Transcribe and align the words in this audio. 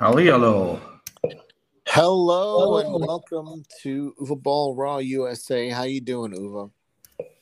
Hello. 0.00 0.80
Hello 1.88 2.78
and 2.78 3.04
welcome 3.04 3.64
to 3.82 4.14
Uwe 4.20 4.40
Boll 4.40 4.76
Raw 4.76 4.98
USA. 4.98 5.70
How 5.70 5.82
you 5.82 6.00
doing, 6.00 6.30
Uwe? 6.34 6.70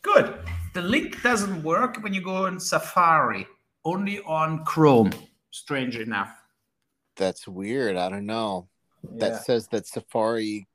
Good. 0.01 0.39
The 0.73 0.81
link 0.81 1.23
doesn't 1.23 1.63
work 1.63 2.03
when 2.03 2.15
you 2.15 2.23
go 2.23 2.47
in 2.47 2.59
Safari, 2.59 3.47
only 3.85 4.21
on 4.21 4.65
Chrome. 4.65 5.13
Strange 5.51 5.99
enough. 5.99 6.31
That's 7.17 7.47
weird. 7.47 7.99
I 7.99 8.09
don't 8.09 8.25
know. 8.25 8.69
Yeah. 9.03 9.11
That 9.19 9.45
says 9.45 9.69
that 9.69 9.87
Safari 9.87 10.67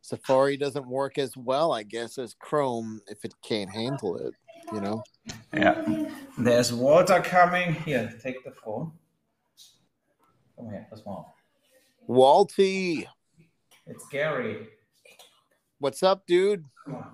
Safari 0.00 0.56
doesn't 0.56 0.88
work 0.88 1.18
as 1.18 1.36
well, 1.36 1.74
I 1.74 1.82
guess, 1.82 2.16
as 2.16 2.32
Chrome 2.32 3.02
if 3.08 3.26
it 3.26 3.34
can't 3.42 3.70
handle 3.70 4.16
it. 4.16 4.32
You 4.72 4.80
know. 4.80 5.02
Yeah. 5.52 6.06
There's 6.38 6.72
water 6.72 7.20
coming. 7.20 7.74
Here, 7.74 8.10
take 8.22 8.42
the 8.42 8.52
phone. 8.52 8.92
Come 10.60 10.70
here, 10.72 10.86
das 10.90 11.02
mal. 11.06 11.34
Walty, 12.06 13.06
It's 13.86 14.06
Gary. 14.08 14.68
what's 15.78 16.02
up, 16.02 16.26
dude? 16.26 16.64
Come 16.84 16.96
on. 16.96 17.06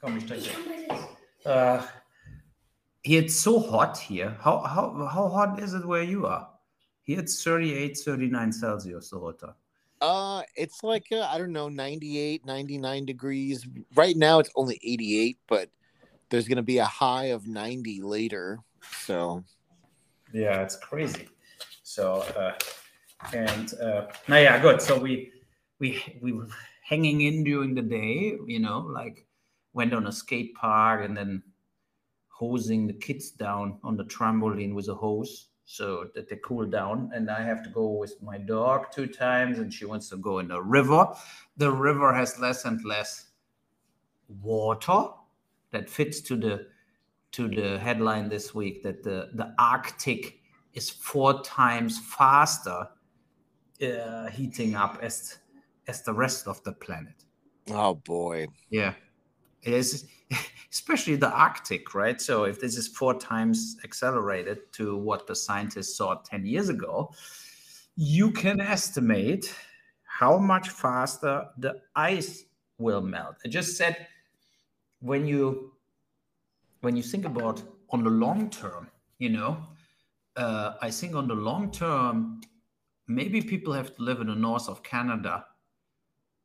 Komm, 0.00 0.16
ich 0.16 0.24
strecke. 0.24 1.06
Uh, 1.44 1.86
here 3.02 3.22
it's 3.22 3.34
so 3.34 3.58
hot 3.60 3.98
here. 3.98 4.34
How, 4.40 4.60
how, 4.60 5.08
how 5.12 5.28
hot 5.28 5.60
is 5.60 5.74
it 5.74 5.84
where 5.86 6.02
you 6.02 6.24
are? 6.26 6.48
Here 7.02 7.18
it's 7.20 7.42
38, 7.44 7.98
39 7.98 8.52
Celsius, 8.52 9.12
Walter. 9.12 9.54
Uh, 10.00 10.42
it's 10.56 10.82
like 10.82 11.04
uh, 11.12 11.28
I 11.30 11.36
don't 11.36 11.52
know, 11.52 11.68
98, 11.68 12.46
99 12.46 13.04
degrees. 13.04 13.66
Right 13.94 14.16
now 14.16 14.38
it's 14.38 14.50
only 14.56 14.80
88, 14.82 15.36
but 15.48 15.68
there's 16.30 16.48
going 16.48 16.56
to 16.56 16.62
be 16.62 16.78
a 16.78 16.84
high 16.86 17.26
of 17.26 17.46
90 17.46 18.00
later. 18.00 18.58
So, 19.04 19.44
Yeah, 20.32 20.62
it's 20.62 20.76
crazy. 20.76 21.28
So, 21.92 22.24
uh, 22.38 22.54
and 23.34 23.74
uh, 23.74 24.06
yeah, 24.26 24.58
good. 24.62 24.80
So 24.80 24.98
we 24.98 25.30
we 25.78 26.02
we 26.22 26.32
were 26.32 26.48
hanging 26.82 27.20
in 27.20 27.44
during 27.44 27.74
the 27.74 27.82
day, 27.82 28.38
you 28.46 28.60
know, 28.60 28.78
like 28.78 29.26
went 29.74 29.92
on 29.92 30.06
a 30.06 30.12
skate 30.12 30.54
park 30.54 31.04
and 31.04 31.14
then 31.14 31.42
hosing 32.28 32.86
the 32.86 32.94
kids 32.94 33.30
down 33.30 33.78
on 33.84 33.98
the 33.98 34.04
trampoline 34.04 34.72
with 34.74 34.88
a 34.88 34.94
hose 34.94 35.48
so 35.66 36.06
that 36.14 36.30
they 36.30 36.36
cool 36.36 36.64
down. 36.64 37.10
And 37.14 37.30
I 37.30 37.42
have 37.42 37.62
to 37.64 37.68
go 37.68 37.88
with 37.88 38.14
my 38.22 38.38
dog 38.38 38.86
two 38.90 39.06
times, 39.06 39.58
and 39.58 39.70
she 39.70 39.84
wants 39.84 40.08
to 40.08 40.16
go 40.16 40.38
in 40.38 40.48
the 40.48 40.62
river. 40.62 41.06
The 41.58 41.70
river 41.70 42.14
has 42.14 42.38
less 42.38 42.64
and 42.64 42.82
less 42.86 43.26
water 44.40 45.08
that 45.72 45.90
fits 45.90 46.22
to 46.22 46.36
the 46.36 46.66
to 47.32 47.48
the 47.48 47.78
headline 47.78 48.30
this 48.30 48.54
week 48.54 48.82
that 48.82 49.02
the 49.02 49.28
the 49.34 49.54
Arctic 49.58 50.38
is 50.74 50.90
four 50.90 51.42
times 51.42 51.98
faster 51.98 52.88
uh, 53.82 54.28
heating 54.30 54.74
up 54.74 54.98
as 55.02 55.38
as 55.88 56.02
the 56.02 56.12
rest 56.12 56.46
of 56.46 56.62
the 56.64 56.72
planet. 56.72 57.24
oh 57.70 57.94
boy. 57.94 58.46
Yeah, 58.70 58.94
it 59.62 59.74
is, 59.74 60.06
especially 60.70 61.16
the 61.16 61.30
Arctic, 61.30 61.94
right? 61.94 62.20
So 62.20 62.44
if 62.44 62.60
this 62.60 62.76
is 62.76 62.88
four 62.88 63.14
times 63.18 63.76
accelerated 63.84 64.72
to 64.74 64.96
what 64.96 65.26
the 65.26 65.34
scientists 65.34 65.96
saw 65.96 66.14
ten 66.22 66.46
years 66.46 66.68
ago, 66.68 67.12
you 67.96 68.30
can 68.30 68.60
estimate 68.60 69.54
how 70.04 70.38
much 70.38 70.68
faster 70.68 71.48
the 71.58 71.80
ice 71.96 72.44
will 72.78 73.00
melt. 73.00 73.36
I 73.44 73.48
just 73.48 73.76
said 73.76 74.06
when 75.00 75.26
you 75.26 75.72
when 76.80 76.96
you 76.96 77.02
think 77.02 77.24
about 77.24 77.62
on 77.90 78.04
the 78.04 78.10
long 78.10 78.50
term, 78.50 78.88
you 79.18 79.28
know, 79.28 79.56
uh, 80.36 80.74
I 80.80 80.90
think 80.90 81.14
on 81.14 81.28
the 81.28 81.34
long 81.34 81.70
term, 81.70 82.40
maybe 83.06 83.42
people 83.42 83.72
have 83.72 83.94
to 83.96 84.02
live 84.02 84.20
in 84.20 84.28
the 84.28 84.34
north 84.34 84.68
of 84.68 84.82
Canada 84.82 85.44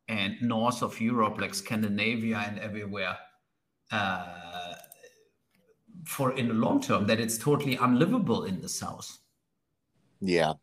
and 0.08 0.36
north 0.42 0.82
of 0.82 1.00
Europe, 1.00 1.40
like 1.40 1.54
Scandinavia 1.54 2.44
and 2.48 2.60
everywhere, 2.60 3.18
uh, 3.92 4.76
for 6.06 6.38
in 6.38 6.48
the 6.48 6.54
long 6.54 6.82
term 6.82 7.08
that 7.08 7.20
it's 7.20 7.38
totally 7.38 7.76
unlivable 7.76 8.46
in 8.46 8.62
the 8.62 8.70
south. 8.70 9.18
Yeah. 10.22 10.54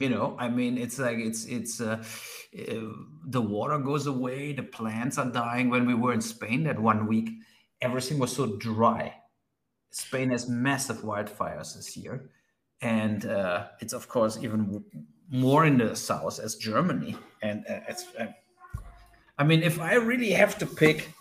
You 0.00 0.08
know, 0.08 0.36
I 0.38 0.48
mean, 0.48 0.76
it's 0.76 0.98
like 0.98 1.18
it's 1.18 1.44
it's 1.46 1.80
uh, 1.80 2.02
uh, 2.58 2.74
the 3.26 3.40
water 3.40 3.78
goes 3.78 4.06
away, 4.06 4.52
the 4.52 4.62
plants 4.62 5.18
are 5.18 5.30
dying. 5.30 5.70
When 5.70 5.86
we 5.86 5.94
were 5.94 6.12
in 6.12 6.20
Spain 6.20 6.64
that 6.64 6.78
one 6.78 7.06
week, 7.06 7.30
everything 7.80 8.18
was 8.18 8.34
so 8.34 8.56
dry. 8.56 9.14
Spain 9.94 10.30
has 10.30 10.48
massive 10.48 10.98
wildfires 11.02 11.76
this 11.76 11.96
year, 11.96 12.28
and 12.80 13.26
uh, 13.26 13.68
it's 13.80 13.92
of 13.92 14.08
course 14.08 14.36
even 14.42 14.84
more 15.30 15.66
in 15.66 15.78
the 15.78 15.94
south 15.94 16.40
as 16.40 16.56
Germany. 16.56 17.16
And 17.42 17.64
uh, 17.68 17.80
it's, 17.88 18.04
uh, 18.18 18.26
I 19.38 19.44
mean, 19.44 19.62
if 19.62 19.80
I 19.80 19.94
really 19.94 20.30
have 20.32 20.58
to 20.58 20.66
pick, 20.66 21.12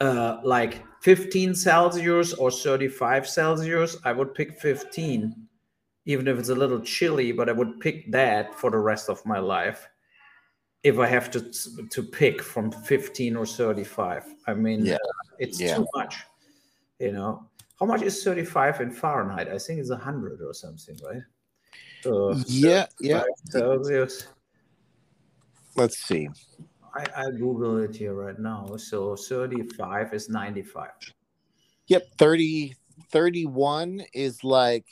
uh, 0.00 0.38
like 0.44 0.84
15 1.00 1.54
Celsius 1.54 2.34
or 2.34 2.50
35 2.50 3.26
Celsius, 3.26 3.96
I 4.04 4.12
would 4.12 4.34
pick 4.34 4.60
15, 4.60 5.48
even 6.04 6.28
if 6.28 6.38
it's 6.38 6.50
a 6.50 6.54
little 6.54 6.80
chilly. 6.80 7.32
But 7.32 7.48
I 7.48 7.52
would 7.52 7.80
pick 7.80 8.12
that 8.12 8.54
for 8.54 8.70
the 8.70 8.78
rest 8.78 9.08
of 9.08 9.24
my 9.24 9.38
life. 9.38 9.88
If 10.82 10.98
I 10.98 11.06
have 11.06 11.30
to 11.30 11.40
to 11.90 12.02
pick 12.02 12.42
from 12.42 12.70
15 12.70 13.34
or 13.34 13.46
35, 13.46 14.34
I 14.46 14.52
mean, 14.54 14.86
Yeah. 14.86 14.94
uh, 14.96 15.36
it's 15.38 15.58
Yeah. 15.58 15.76
too 15.76 15.86
much. 15.94 16.16
You 17.00 17.12
know, 17.12 17.47
how 17.80 17.86
much 17.86 18.02
is 18.02 18.22
35 18.24 18.80
in 18.80 18.90
Fahrenheit? 18.90 19.48
I 19.48 19.58
think 19.58 19.80
it's 19.80 19.90
100 19.90 20.40
or 20.42 20.52
something, 20.52 20.96
right? 21.06 21.22
So 22.02 22.34
Yeah. 22.46 22.86
Yeah. 23.00 23.22
Celsius. 23.50 24.28
Let's 25.76 25.98
see. 25.98 26.28
I, 26.94 27.06
I 27.16 27.30
Google 27.30 27.78
it 27.78 27.94
here 27.94 28.14
right 28.14 28.38
now. 28.38 28.76
So 28.76 29.14
35 29.14 30.12
is 30.12 30.28
95. 30.28 30.90
Yep. 31.86 32.02
30, 32.18 32.74
31 33.10 34.02
is 34.12 34.42
like 34.42 34.86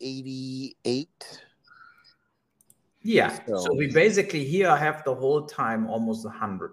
88. 0.00 1.08
Yeah. 3.02 3.38
So, 3.46 3.56
So- 3.58 3.74
we 3.74 3.92
basically 3.92 4.44
here 4.44 4.74
have 4.74 5.04
the 5.04 5.14
whole 5.14 5.44
time 5.46 5.86
almost 5.88 6.24
100 6.24 6.72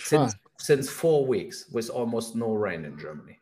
since 0.00 0.34
since 0.60 0.88
four 0.88 1.24
weeks 1.26 1.68
with 1.72 1.88
almost 1.90 2.34
no 2.34 2.52
rain 2.52 2.84
in 2.84 2.96
Germany. 2.98 3.38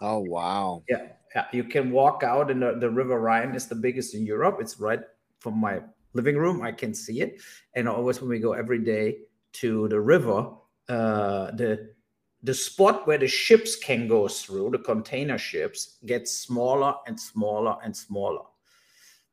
Oh, 0.00 0.18
wow. 0.20 0.82
Yeah. 0.88 1.08
Yeah. 1.34 1.46
You 1.52 1.64
can 1.64 1.90
walk 1.90 2.22
out 2.22 2.50
and 2.50 2.62
the, 2.62 2.76
the 2.78 2.90
River 2.90 3.20
Rhine 3.20 3.54
is 3.54 3.66
the 3.66 3.74
biggest 3.74 4.14
in 4.14 4.24
Europe. 4.24 4.58
It's 4.60 4.80
right 4.80 5.00
from 5.40 5.58
my 5.58 5.80
living 6.14 6.36
room. 6.36 6.62
I 6.62 6.72
can 6.72 6.94
see 6.94 7.20
it. 7.20 7.40
And 7.74 7.88
always 7.88 8.20
when 8.20 8.30
we 8.30 8.38
go 8.38 8.52
every 8.52 8.78
day 8.78 9.18
to 9.54 9.88
the 9.88 10.00
river, 10.00 10.50
uh, 10.88 11.50
the 11.52 11.90
the 12.44 12.54
spot 12.54 13.06
where 13.06 13.18
the 13.18 13.26
ships 13.26 13.74
can 13.74 14.06
go 14.06 14.28
through, 14.28 14.70
the 14.70 14.78
container 14.78 15.38
ships, 15.38 15.98
gets 16.06 16.30
smaller 16.32 16.94
and 17.08 17.18
smaller 17.18 17.76
and 17.82 17.96
smaller 17.96 18.44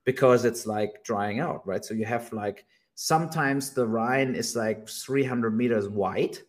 because 0.05 0.43
it's 0.43 0.65
like 0.65 1.03
drying 1.03 1.39
out, 1.39 1.65
right? 1.67 1.85
So 1.85 1.93
you 1.93 2.05
have 2.05 2.33
like 2.33 2.65
sometimes 2.95 3.71
the 3.71 3.85
Rhine 3.85 4.33
is 4.33 4.55
like 4.55 4.89
300 4.89 5.55
meters 5.55 5.87
wide 5.87 6.39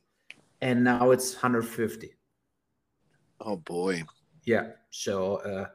and 0.62 0.82
now 0.82 1.11
it's 1.11 1.35
150. 1.35 2.16
Oh, 3.41 3.56
boy. 3.56 4.03
Yeah. 4.44 4.71
So, 4.91 5.37
uh, 5.37 5.67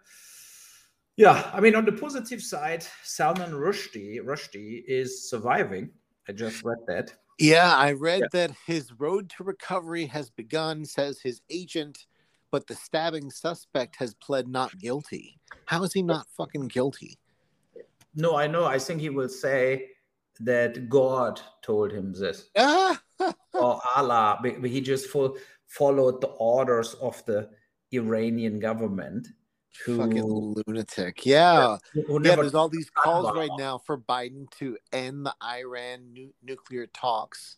yeah, 1.18 1.50
I 1.54 1.60
mean, 1.60 1.75
on 1.75 1.86
the 1.86 1.92
positive 1.92 2.42
side, 2.42 2.86
Salman 3.04 3.52
Rushdie, 3.52 4.19
Rushdie 4.22 4.84
is 4.88 5.30
surviving. 5.30 5.90
I 6.28 6.31
just 6.31 6.63
read 6.63 6.78
that. 6.88 7.13
Yeah, 7.38 7.75
I 7.75 7.94
read 7.94 8.22
Yeah. 8.22 8.28
that 8.34 8.52
his 8.66 8.94
road 9.00 9.30
to 9.31 9.44
recovery 9.44 10.06
has 10.06 10.30
begun, 10.30 10.86
says 10.86 11.19
his 11.19 11.42
agent, 11.50 12.06
but 12.50 12.68
the 12.68 12.75
stabbing 12.75 13.31
suspect 13.31 13.96
has 13.98 14.14
pled 14.16 14.48
not 14.48 14.78
guilty. 14.78 15.40
How 15.66 15.84
is 15.84 15.94
he 15.94 16.02
not 16.02 16.28
fucking 16.38 16.68
guilty? 16.68 17.18
No, 18.16 18.36
I 18.36 18.48
know. 18.48 18.66
I 18.66 18.78
think 18.78 19.02
he 19.02 19.10
will 19.10 19.30
say 19.30 19.90
that 20.40 20.90
God 20.90 21.42
told 21.62 21.92
him 21.92 22.14
this 22.14 22.50
Ah! 22.57 23.02
Or 23.62 23.81
Allah. 23.96 24.40
He 24.63 24.81
just 24.81 25.08
fo- 25.08 25.36
followed 25.68 26.22
the 26.22 26.28
orders 26.28 26.94
of 26.96 27.24
the 27.25 27.50
Iranian 27.94 28.60
government. 28.60 29.28
Who, 29.86 29.98
fucking 29.98 30.24
lunatic. 30.68 31.25
Yeah. 31.25 31.78
who 31.94 32.22
Yeah, 32.24 32.36
there's 32.36 32.54
all 32.56 32.68
these 32.69 32.90
calls 32.90 33.25
about- 33.25 33.38
right 33.38 33.52
now 33.58 33.78
for 33.78 33.98
Biden 33.98 34.50
to 34.60 34.78
end 34.92 35.25
the 35.25 35.34
Iran 35.42 36.12
nu- 36.13 36.34
nuclear 36.44 36.88
talks 36.88 37.58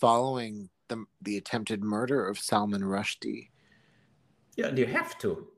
following 0.00 0.70
the, 0.88 1.04
the 1.22 1.36
attempted 1.36 1.82
murder 1.82 2.26
of 2.26 2.38
Salman 2.38 2.82
Rushdie. 2.82 3.50
Yeah, 4.56 4.70
you 4.72 4.86
have 4.86 5.18
to. 5.18 5.48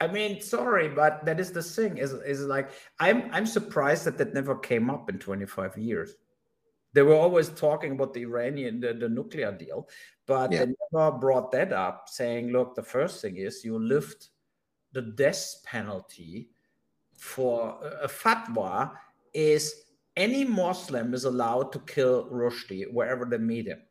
I 0.00 0.06
mean, 0.08 0.40
sorry, 0.40 0.88
but 0.88 1.24
that 1.26 1.38
is 1.38 1.52
the 1.52 1.62
thing. 1.62 1.98
Is 1.98 2.12
is 2.12 2.40
like 2.46 2.70
I'm 2.98 3.28
I'm 3.32 3.44
surprised 3.46 4.04
that 4.06 4.16
that 4.18 4.32
never 4.32 4.56
came 4.56 4.88
up 4.88 5.10
in 5.10 5.18
25 5.18 5.76
years. 5.76 6.14
They 6.92 7.02
were 7.02 7.14
always 7.14 7.48
talking 7.50 7.92
about 7.92 8.14
the 8.14 8.22
Iranian 8.22 8.80
the, 8.80 8.94
the 8.94 9.08
nuclear 9.08 9.52
deal, 9.52 9.88
but 10.26 10.50
Yeah. 10.52 10.64
they 10.64 10.74
never 10.92 11.12
brought 11.18 11.52
that 11.52 11.72
up, 11.72 12.08
saying, 12.08 12.48
look, 12.48 12.74
the 12.74 12.82
first 12.82 13.22
thing 13.22 13.36
is 13.36 13.64
you 13.64 13.78
lift 13.78 14.30
the 14.92 15.02
death 15.02 15.62
penalty 15.64 16.50
for 17.16 17.78
a 18.02 18.08
fatwa 18.08 18.92
is 19.34 19.84
any 20.16 20.44
Muslim 20.44 21.14
is 21.14 21.24
allowed 21.24 21.70
to 21.72 21.78
kill 21.80 22.28
Rushdie 22.28 22.92
wherever 22.92 23.24
they 23.24 23.38
meet 23.38 23.66
him. 23.66 23.82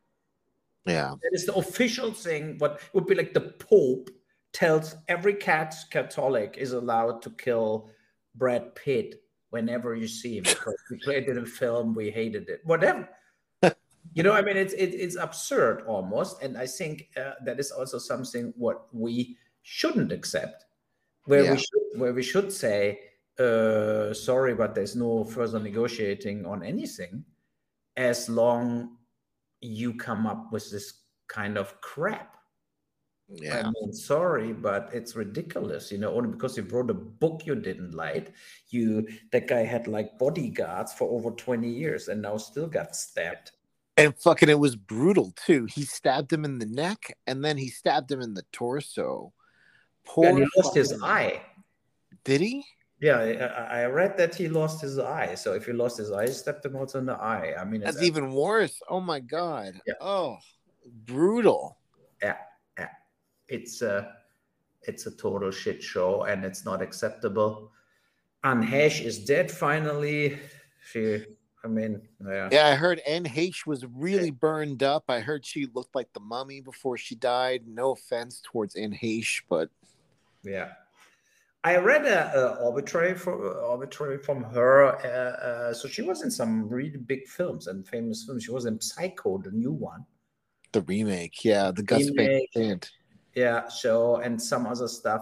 Yeah. 0.85 1.15
That 1.21 1.31
is 1.33 1.45
the 1.45 1.53
official 1.55 2.11
thing. 2.11 2.57
What 2.57 2.81
would 2.93 3.05
be 3.05 3.15
like 3.15 3.33
the 3.33 3.53
Pope 3.59 4.09
tells 4.51 4.95
every 5.07 5.35
cat 5.35 5.75
Catholic 5.91 6.55
is 6.57 6.73
allowed 6.73 7.21
to 7.21 7.29
kill 7.29 7.89
Brad 8.35 8.75
Pitt 8.75 9.21
whenever 9.49 9.95
you 9.95 10.07
see 10.07 10.37
him 10.37 10.43
because 10.47 10.75
we 10.89 10.97
played 10.99 11.27
it 11.27 11.37
in 11.37 11.45
film, 11.45 11.93
we 11.93 12.09
hated 12.09 12.49
it, 12.49 12.61
whatever. 12.63 13.09
you 14.13 14.23
know, 14.23 14.33
I 14.33 14.41
mean, 14.41 14.57
it's 14.57 14.73
it, 14.73 14.93
it's 14.93 15.15
absurd 15.15 15.83
almost, 15.87 16.41
and 16.41 16.57
I 16.57 16.67
think 16.67 17.09
uh, 17.17 17.33
that 17.45 17.59
is 17.59 17.71
also 17.71 17.97
something 17.97 18.53
what 18.57 18.87
we 18.93 19.37
shouldn't 19.61 20.11
accept, 20.11 20.65
where 21.25 21.43
Yeah. 21.43 21.51
we 21.51 21.57
should 21.57 21.99
where 21.99 22.13
we 22.13 22.23
should 22.23 22.51
say, 22.51 22.99
uh, 23.39 24.13
sorry, 24.13 24.55
but 24.55 24.75
there's 24.75 24.95
no 24.95 25.23
further 25.23 25.59
negotiating 25.59 26.45
on 26.45 26.63
anything, 26.63 27.23
as 27.97 28.29
long 28.29 28.97
you 29.61 29.93
come 29.93 30.25
up 30.25 30.51
with 30.51 30.71
this 30.71 30.93
kind 31.27 31.57
of 31.57 31.79
crap. 31.81 32.38
Yeah. 33.31 33.67
I 33.67 33.71
mean, 33.71 33.93
sorry, 33.93 34.53
but 34.53 34.89
it's 34.93 35.15
ridiculous, 35.15 35.91
you 35.91 35.99
know, 35.99 36.13
only 36.15 36.29
because 36.29 36.57
you 36.57 36.63
wrote 36.63 36.89
a 36.89 36.95
book 36.95 37.43
you 37.45 37.55
didn't 37.55 37.93
like. 37.93 38.33
You 38.69 39.07
that 39.31 39.47
guy 39.47 39.59
had 39.59 39.87
like 39.87 40.17
bodyguards 40.17 40.93
for 40.93 41.09
over 41.09 41.31
20 41.31 41.69
years 41.69 42.07
and 42.07 42.21
now 42.21 42.37
still 42.37 42.67
got 42.67 42.95
stabbed. 42.95 43.51
And 43.97 44.15
fucking, 44.17 44.49
it 44.49 44.59
was 44.59 44.75
brutal 44.75 45.33
too. 45.45 45.65
He 45.65 45.83
stabbed 45.83 46.31
him 46.31 46.45
in 46.45 46.57
the 46.57 46.65
neck 46.65 47.15
and 47.27 47.43
then 47.43 47.57
he 47.57 47.67
stabbed 47.67 48.11
him 48.11 48.21
in 48.21 48.33
the 48.33 48.45
torso. 48.51 49.33
Poor 50.05 50.25
and 50.25 50.39
he 50.39 50.45
lost 50.57 50.75
his 50.75 50.91
fucking- 50.91 51.03
eye. 51.03 51.41
Did 52.23 52.41
he? 52.41 52.65
Yeah, 53.01 53.17
I, 53.69 53.81
I 53.81 53.85
read 53.85 54.17
that 54.17 54.35
he 54.35 54.49
lost 54.49 54.81
his 54.81 54.99
eye. 54.99 55.35
So 55.35 55.53
if 55.53 55.65
he 55.65 55.71
lost 55.71 55.97
his 55.97 56.11
eye, 56.11 56.27
he 56.27 56.33
stabbed 56.33 56.65
him 56.65 56.75
also 56.75 56.99
in 56.99 57.05
the 57.05 57.13
eye. 57.13 57.53
I 57.57 57.63
mean, 57.63 57.81
it's, 57.81 57.93
That's 57.93 58.05
even 58.05 58.33
worse. 58.33 58.77
Oh 58.89 58.99
my 58.99 59.19
god. 59.21 59.79
Yeah. 59.87 59.93
Oh, 60.01 60.37
brutal. 61.05 61.77
It's 63.49 63.81
a 63.81 64.15
it's 64.83 65.05
a 65.05 65.11
total 65.11 65.51
shit 65.51 65.83
show 65.83 66.23
and 66.23 66.45
it's 66.45 66.65
not 66.65 66.81
acceptable. 66.81 67.71
And 68.43 68.63
Heche 68.63 69.03
is 69.03 69.19
dead 69.19 69.51
finally. 69.51 70.37
She, 70.91 71.25
I 71.63 71.67
mean, 71.67 72.01
yeah. 72.25 72.49
Yeah, 72.51 72.67
I 72.67 72.75
heard 72.75 72.99
Anne 73.05 73.25
Heche 73.25 73.65
was 73.65 73.85
really 73.85 74.31
burned 74.31 74.81
up. 74.81 75.03
I 75.09 75.19
heard 75.19 75.45
she 75.45 75.67
looked 75.73 75.93
like 75.93 76.07
the 76.13 76.21
mummy 76.21 76.61
before 76.61 76.97
she 76.97 77.15
died. 77.15 77.63
No 77.67 77.91
offense 77.91 78.41
towards 78.43 78.75
Anne 78.75 78.93
Heche, 78.93 79.41
but 79.49 79.69
Yeah, 80.43 80.69
I 81.65 81.75
read 81.77 82.05
a, 82.05 82.33
a 82.33 82.65
arbitrary 82.65 83.15
for 83.15 83.61
arbitrary 83.65 84.19
from 84.19 84.43
her. 84.43 84.85
Uh, 84.85 85.45
uh, 85.45 85.73
so 85.73 85.89
she 85.89 86.01
was 86.01 86.23
in 86.23 86.31
some 86.31 86.69
really 86.69 86.97
big 86.97 87.27
films 87.27 87.67
and 87.67 87.85
famous 87.85 88.23
films. 88.23 88.45
She 88.45 88.51
was 88.51 88.65
in 88.65 88.79
Psycho, 88.79 89.37
the 89.39 89.51
new 89.51 89.73
one. 89.73 90.05
the 90.71 90.81
remake, 90.83 91.43
yeah, 91.43 91.71
the 91.71 91.83
Gus 91.83 92.09
Van 92.15 92.41
Sant. 92.53 92.91
Yeah, 93.35 93.67
so 93.67 94.17
and 94.17 94.41
some 94.41 94.65
other 94.65 94.87
stuff. 94.87 95.21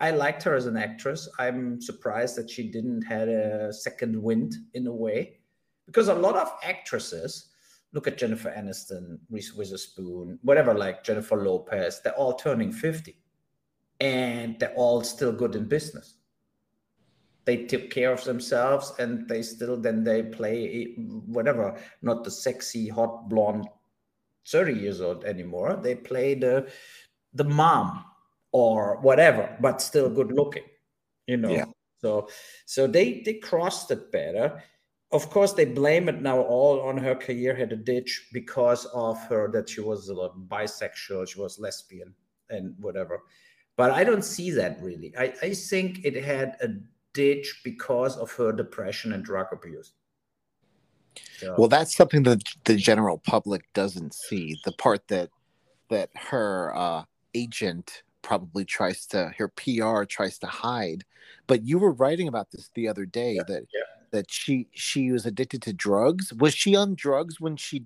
I 0.00 0.10
liked 0.10 0.42
her 0.42 0.54
as 0.54 0.66
an 0.66 0.76
actress. 0.76 1.28
I'm 1.38 1.80
surprised 1.80 2.36
that 2.36 2.50
she 2.50 2.70
didn't 2.70 3.02
had 3.02 3.28
a 3.28 3.72
second 3.72 4.20
wind 4.20 4.54
in 4.74 4.86
a 4.86 4.92
way, 4.92 5.38
because 5.86 6.08
a 6.08 6.14
lot 6.14 6.36
of 6.36 6.52
actresses 6.62 7.50
look 7.92 8.08
at 8.08 8.18
Jennifer 8.18 8.50
Aniston, 8.50 9.18
Reese 9.30 9.54
Witherspoon, 9.54 10.38
whatever, 10.42 10.74
like 10.74 11.04
Jennifer 11.04 11.36
Lopez. 11.36 12.00
They're 12.02 12.14
all 12.14 12.34
turning 12.34 12.72
fifty, 12.72 13.16
and 14.00 14.58
they're 14.58 14.74
all 14.74 15.02
still 15.02 15.32
good 15.32 15.54
in 15.54 15.66
business. 15.66 16.16
They 17.44 17.64
took 17.66 17.90
care 17.90 18.12
of 18.12 18.24
themselves, 18.24 18.92
and 18.98 19.28
they 19.28 19.42
still 19.42 19.76
then 19.76 20.02
they 20.02 20.22
play 20.22 20.94
whatever, 21.26 21.78
not 22.02 22.24
the 22.24 22.30
sexy 22.30 22.88
hot 22.88 23.28
blonde 23.28 23.68
30 24.46 24.74
years 24.74 25.00
old 25.00 25.24
anymore. 25.24 25.78
They 25.82 25.94
play 25.94 26.34
the 26.34 26.70
the 27.34 27.44
mom 27.44 28.04
or 28.52 28.98
whatever, 29.00 29.56
but 29.60 29.82
still 29.82 30.08
good 30.08 30.32
looking, 30.32 30.64
you 31.26 31.36
know. 31.36 31.50
Yeah. 31.50 31.64
So 32.00 32.28
so 32.66 32.86
they 32.86 33.22
they 33.24 33.34
crossed 33.34 33.90
it 33.90 34.12
better. 34.12 34.62
Of 35.12 35.30
course, 35.30 35.52
they 35.52 35.64
blame 35.64 36.08
it 36.08 36.20
now 36.22 36.40
all 36.40 36.80
on 36.80 36.96
her 36.98 37.14
career 37.14 37.54
had 37.54 37.72
a 37.72 37.76
ditch 37.76 38.28
because 38.32 38.84
of 38.86 39.16
her 39.28 39.48
that 39.52 39.68
she 39.68 39.80
was 39.80 40.08
a 40.08 40.14
bisexual, 40.48 41.28
she 41.28 41.40
was 41.40 41.58
lesbian 41.58 42.12
and 42.50 42.74
whatever. 42.80 43.22
But 43.76 43.90
I 43.92 44.02
don't 44.04 44.24
see 44.24 44.50
that 44.52 44.80
really. 44.82 45.12
I, 45.16 45.32
I 45.42 45.54
think 45.54 46.04
it 46.04 46.22
had 46.22 46.56
a 46.60 46.68
ditch 47.12 47.60
because 47.64 48.16
of 48.16 48.32
her 48.32 48.50
depression 48.52 49.12
and 49.12 49.24
drug 49.24 49.46
abuse. 49.52 49.92
So- 51.38 51.54
Well, 51.58 51.68
that's 51.68 51.96
something 51.96 52.24
that 52.24 52.42
the 52.64 52.76
general 52.76 53.18
public 53.18 53.62
doesn't 53.72 54.14
see. 54.14 54.56
The 54.64 54.72
part 54.72 55.06
that 55.08 55.30
that 55.90 56.10
her 56.30 56.74
uh, 56.74 57.04
agent 57.34 58.02
probably 58.22 58.64
tries 58.64 59.06
to, 59.06 59.32
her 59.38 59.48
PR 59.48 60.04
tries 60.04 60.38
to 60.38 60.46
hide. 60.46 61.04
But 61.46 61.64
you 61.64 61.78
were 61.78 61.92
writing 61.92 62.28
about 62.28 62.50
this 62.50 62.70
the 62.74 62.88
other 62.88 63.04
day 63.04 63.38
that 63.46 63.66
yeah. 63.72 63.80
that 64.10 64.30
she 64.30 64.68
she 64.72 65.12
was 65.12 65.26
addicted 65.26 65.62
to 65.62 65.72
drugs. 65.72 66.32
Was 66.32 66.54
she 66.54 66.74
on 66.74 66.94
drugs 66.94 67.40
when 67.40 67.56
she? 67.56 67.84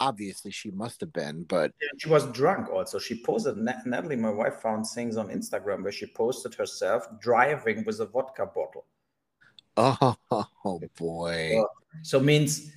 Obviously, 0.00 0.52
she 0.52 0.70
must 0.70 1.00
have 1.00 1.12
been. 1.12 1.42
But 1.42 1.72
she 1.96 2.08
was 2.08 2.24
drunk 2.26 2.70
also. 2.70 3.00
She 3.00 3.20
posted, 3.20 3.56
Natalie, 3.56 4.14
my 4.14 4.30
wife, 4.30 4.60
found 4.62 4.86
things 4.86 5.16
on 5.16 5.28
Instagram 5.28 5.82
where 5.82 5.90
she 5.90 6.06
posted 6.06 6.54
herself 6.54 7.04
driving 7.20 7.84
with 7.84 7.98
a 7.98 8.06
vodka 8.06 8.46
bottle. 8.46 8.86
oh, 9.76 10.80
boy, 10.98 11.62
So 12.02 12.20
means 12.20 12.70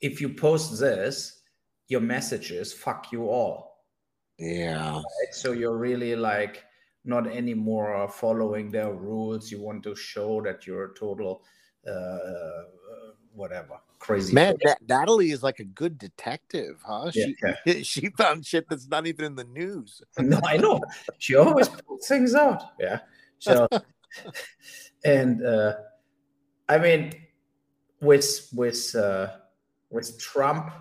if 0.00 0.20
you 0.20 0.28
post 0.28 0.78
this, 0.78 1.42
your 1.88 2.00
message 2.00 2.52
is 2.52 2.72
fuck 2.72 3.10
you 3.10 3.28
all. 3.28 3.77
Yeah, 4.38 4.96
Right? 4.96 5.32
So 5.32 5.52
you're 5.52 5.76
really 5.76 6.16
like 6.16 6.64
not 7.04 7.26
anymore 7.26 8.08
following 8.08 8.70
their 8.70 8.92
rules. 8.92 9.50
You 9.50 9.60
want 9.60 9.82
to 9.84 9.94
show 9.94 10.40
that 10.42 10.66
you're 10.66 10.92
a 10.92 10.94
total 10.94 11.42
uh, 11.86 12.62
whatever 13.32 13.78
crazy 13.98 14.32
man, 14.32 14.56
Natalie 14.88 15.30
is 15.30 15.42
like 15.42 15.58
a 15.58 15.64
good 15.64 15.98
detective, 15.98 16.80
huh? 16.84 17.10
Yeah, 17.14 17.24
she 17.24 17.36
yeah. 17.66 17.74
she 17.82 18.08
found 18.10 18.46
shit 18.46 18.66
that's 18.68 18.88
not 18.88 19.06
even 19.06 19.24
in 19.26 19.34
the 19.34 19.44
news. 19.44 20.02
no, 20.18 20.40
I 20.44 20.56
know. 20.56 20.80
She 21.18 21.34
always 21.34 21.68
pulls 21.68 22.06
things 22.06 22.34
out. 22.34 22.62
Yeah. 22.80 23.00
So, 23.38 23.68
and 25.04 25.44
uh, 25.44 25.74
I 26.68 26.78
mean, 26.78 27.12
with 28.00 28.48
with 28.54 28.94
uh, 28.94 29.28
with 29.90 30.18
Trump, 30.18 30.72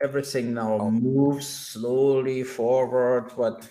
everything 0.00 0.54
now 0.54 0.74
Oh. 0.80 0.90
moves 0.90 1.46
slowly 1.46 2.42
forward. 2.42 3.32
But 3.36 3.68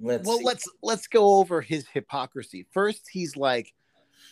let's 0.00 0.26
well 0.26 0.38
see. 0.38 0.44
let's 0.44 0.64
let's 0.82 1.06
go 1.06 1.38
over 1.38 1.62
his 1.62 1.86
hypocrisy 1.88 2.66
first 2.70 3.08
he's 3.10 3.34
like 3.34 3.72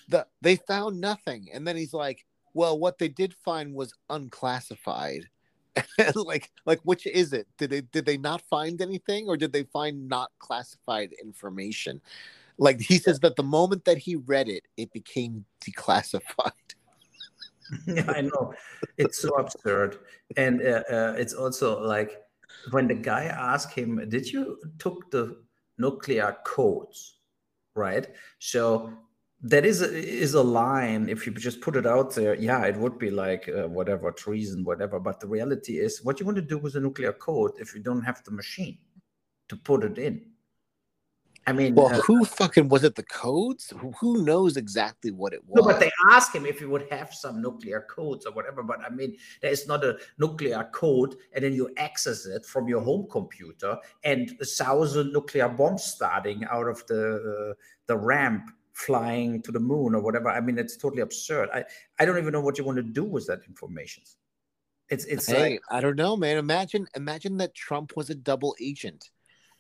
the 0.09 0.27
they 0.43 0.57
found 0.57 1.01
nothing 1.01 1.49
and 1.55 1.67
then 1.67 1.75
he's 1.75 1.95
like 1.95 2.27
well 2.53 2.79
what 2.79 2.99
they 2.99 3.09
did 3.09 3.33
find 3.33 3.73
was 3.75 3.95
unclassified 4.11 5.23
like 6.15 6.51
like 6.67 6.81
which 6.83 7.07
is 7.07 7.33
it 7.33 7.47
did 7.57 7.71
they 7.71 7.81
did 7.81 8.05
they 8.05 8.19
not 8.19 8.43
find 8.43 8.83
anything 8.83 9.27
or 9.27 9.39
did 9.39 9.55
they 9.55 9.63
find 9.65 10.07
not 10.07 10.31
classified 10.39 11.15
information 11.23 11.99
like 12.59 12.79
he 12.79 12.99
says 12.99 13.19
that 13.21 13.35
the 13.37 13.43
moment 13.43 13.87
that 13.87 13.97
he 13.97 14.17
read 14.17 14.51
it 14.51 14.65
it 14.77 14.93
became 14.93 15.47
declassified 15.65 16.53
yeah, 17.87 18.05
I 18.17 18.23
know. 18.23 18.55
It's 18.97 19.21
so 19.21 19.31
absurd, 19.37 19.99
and 20.37 20.63
uh, 20.63 20.83
uh, 20.91 21.15
it's 21.19 21.35
also 21.35 21.81
like 21.83 22.21
when 22.71 22.89
the 22.89 22.95
guy 22.95 23.25
asked 23.25 23.75
him, 23.75 24.09
"Did 24.09 24.31
you 24.31 24.59
took 24.79 25.11
the 25.11 25.43
nuclear 25.79 26.37
codes?" 26.45 27.19
Right. 27.75 28.09
So 28.39 28.93
that 29.43 29.67
is 29.67 29.83
a, 29.83 29.93
is 29.93 30.35
a 30.35 30.43
line. 30.43 31.09
If 31.09 31.27
you 31.27 31.33
just 31.33 31.61
put 31.61 31.77
it 31.77 31.87
out 31.87 32.15
there, 32.15 32.35
yeah, 32.35 32.65
it 32.65 32.77
would 32.77 32.99
be 32.99 33.11
like 33.11 33.49
uh, 33.49 33.69
whatever 33.69 34.11
treason, 34.13 34.65
whatever. 34.65 35.01
But 35.01 35.21
the 35.21 35.27
reality 35.27 35.79
is, 35.79 36.03
what 36.03 36.21
you 36.21 36.27
want 36.27 36.37
to 36.37 36.43
do 36.43 36.59
with 36.59 36.77
a 36.77 36.81
nuclear 36.81 37.13
code 37.13 37.53
if 37.59 37.75
you 37.75 37.83
don't 37.83 38.03
have 38.03 38.23
the 38.25 38.31
machine 38.31 38.79
to 39.49 39.57
put 39.57 39.85
it 39.85 39.99
in? 39.99 40.34
I 41.47 41.53
mean, 41.53 41.75
well 41.75 41.95
uh, 41.95 42.01
who 42.01 42.25
fucking 42.25 42.69
was 42.69 42.85
it 42.85 42.95
the 42.95 43.03
codes 43.03 43.73
who, 43.77 43.93
who 43.93 44.25
knows 44.25 44.57
exactly 44.57 45.11
what 45.11 45.35
it 45.35 45.43
was 45.47 45.63
No, 45.63 45.71
but 45.71 45.79
they 45.79 45.91
asked 46.11 46.35
him 46.35 46.47
if 46.47 46.59
he 46.59 46.65
would 46.65 46.87
have 46.91 47.13
some 47.13 47.43
nuclear 47.43 47.83
codes 47.83 48.25
or 48.25 48.33
whatever. 48.33 48.63
But 48.63 48.81
I 48.81 48.89
mean, 48.89 49.17
there 49.43 49.51
is 49.51 49.67
not 49.67 49.85
a 49.85 49.99
nuclear 50.19 50.69
code, 50.73 51.17
and 51.35 51.45
then 51.45 51.53
you 51.53 51.71
access 51.77 52.25
it 52.25 52.47
from 52.47 52.67
your 52.67 52.81
home 52.81 53.07
computer, 53.11 53.77
and 54.05 54.35
a 54.41 54.45
thousand 54.45 55.13
nuclear 55.13 55.49
bombs 55.49 55.85
starting 55.85 56.45
out 56.51 56.67
of 56.67 56.87
the 56.87 57.51
uh, 57.51 57.55
the 57.87 57.97
ramp 57.97 58.51
flying 58.73 59.41
to 59.43 59.53
the 59.53 59.61
moon 59.61 59.95
or 59.95 60.01
whatever. 60.01 60.31
I 60.31 60.41
mean, 60.41 60.59
it's 60.59 60.77
totally 60.77 61.03
absurd. 61.03 61.51
I 61.53 61.65
I 61.99 62.07
don't 62.07 62.19
even 62.19 62.33
know 62.33 62.41
what 62.41 62.57
you 62.57 62.65
want 62.65 62.77
to 62.77 62.83
do 62.83 63.05
with 63.05 63.27
that 63.27 63.41
information. 63.47 64.03
It's 64.91 65.07
it's 65.07 65.27
hey 65.27 65.53
like 65.53 65.63
i 65.71 65.81
don't 65.81 65.97
know 65.97 66.15
man 66.15 66.37
imagine 66.37 66.87
imagine 66.95 67.39
that 67.39 67.55
trump 67.55 67.97
was 67.97 68.11
a 68.11 68.15
double 68.15 68.55
agent 68.61 69.11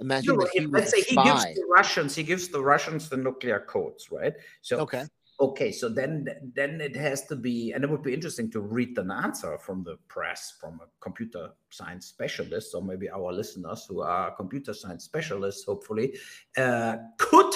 imagine 0.00 0.36
no, 0.36 0.40
that 0.42 0.50
he 0.52 0.66
let's 0.66 0.90
say 0.90 1.02
he 1.02 1.16
gives 1.16 1.44
the 1.44 1.66
Russians, 1.68 2.14
he 2.14 2.22
gives 2.22 2.48
the 2.48 2.60
Russians 2.60 3.08
the 3.08 3.16
nuclear 3.16 3.60
codes, 3.60 4.10
right? 4.10 4.34
So 4.62 4.78
okay 4.78 5.04
Okay, 5.40 5.72
so 5.72 5.88
then 5.88 6.28
then 6.54 6.80
it 6.80 6.94
has 6.94 7.26
to 7.26 7.34
be, 7.34 7.72
and 7.72 7.82
it 7.82 7.90
would 7.90 8.04
be 8.04 8.14
interesting 8.14 8.48
to 8.52 8.60
read 8.60 8.96
an 8.98 9.10
answer 9.10 9.58
from 9.58 9.82
the 9.82 9.96
press 10.06 10.54
from 10.60 10.80
a 10.80 10.86
computer 11.00 11.50
science 11.70 12.06
specialist, 12.06 12.72
or 12.72 12.82
maybe 12.82 13.10
our 13.10 13.32
listeners 13.32 13.84
who 13.88 14.00
are 14.00 14.30
computer 14.36 14.72
science 14.72 15.04
specialists, 15.04 15.64
hopefully, 15.64 16.16
uh, 16.56 16.98
could 17.18 17.52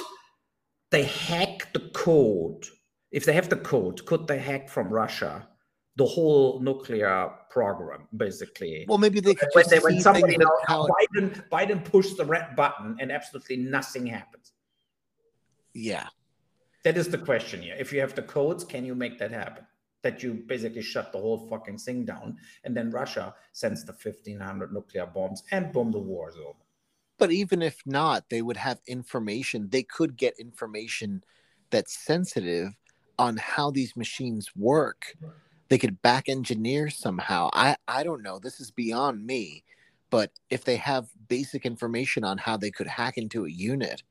they 0.90 1.04
hack 1.04 1.72
the 1.72 1.88
code? 1.94 2.66
If 3.12 3.24
they 3.24 3.32
have 3.32 3.48
the 3.48 3.56
code, 3.56 4.04
could 4.06 4.26
they 4.26 4.38
hack 4.40 4.68
from 4.68 4.88
Russia 4.88 5.48
the 5.94 6.06
whole 6.06 6.60
nuclear 6.60 7.30
program, 7.58 8.02
basically? 8.16 8.84
Well, 8.88 8.98
maybe 8.98 9.20
they 9.20 9.34
could 9.34 9.48
when, 9.52 9.64
just 9.64 9.70
they, 9.74 9.80
when 9.80 10.00
somebody 10.00 10.34
things 10.34 10.44
now, 10.44 10.54
like 10.56 10.68
how- 10.68 10.86
Biden 10.98 11.26
Biden 11.54 11.84
pushed 11.84 12.16
the 12.16 12.24
red 12.24 12.46
button 12.60 12.96
and 13.00 13.10
absolutely 13.18 13.56
nothing 13.56 14.06
happens. 14.06 14.52
yeah. 15.74 16.06
That 16.84 16.96
is 16.96 17.08
the 17.08 17.18
question 17.18 17.60
here. 17.60 17.76
If 17.84 17.92
you 17.92 18.00
have 18.00 18.14
the 18.14 18.22
codes, 18.22 18.62
can 18.72 18.82
you 18.88 18.94
make 18.94 19.18
that 19.18 19.32
happen? 19.32 19.64
That 20.04 20.22
you 20.22 20.30
basically 20.52 20.82
shut 20.92 21.06
the 21.12 21.18
whole 21.18 21.40
fucking 21.50 21.78
thing 21.78 22.04
down, 22.04 22.36
and 22.64 22.72
then 22.76 22.86
Russia 22.92 23.34
sends 23.52 23.84
the 23.84 23.92
1500 23.92 24.72
nuclear 24.72 25.06
bombs 25.06 25.42
and 25.50 25.72
boom, 25.72 25.90
the 25.90 25.98
war 25.98 26.28
is 26.30 26.36
over. 26.36 26.62
But 27.18 27.32
even 27.32 27.62
if 27.62 27.76
not, 27.84 28.30
they 28.30 28.42
would 28.42 28.56
have 28.56 28.78
information. 28.86 29.68
They 29.68 29.82
could 29.82 30.16
get 30.16 30.38
information 30.38 31.24
that's 31.70 31.98
sensitive 31.98 32.68
on 33.18 33.36
how 33.38 33.72
these 33.72 33.96
machines 33.96 34.44
work. 34.54 35.00
They 35.68 35.78
could 35.78 36.00
back 36.02 36.28
engineer 36.28 36.90
somehow. 36.90 37.50
I, 37.52 37.76
I 37.86 38.02
don't 38.02 38.22
know. 38.22 38.38
This 38.38 38.60
is 38.60 38.70
beyond 38.70 39.26
me. 39.26 39.64
But 40.10 40.30
if 40.48 40.64
they 40.64 40.76
have 40.76 41.08
basic 41.28 41.66
information 41.66 42.24
on 42.24 42.38
how 42.38 42.56
they 42.56 42.70
could 42.70 42.86
hack 42.86 43.18
into 43.18 43.44
a 43.44 43.50
unit, 43.50 44.02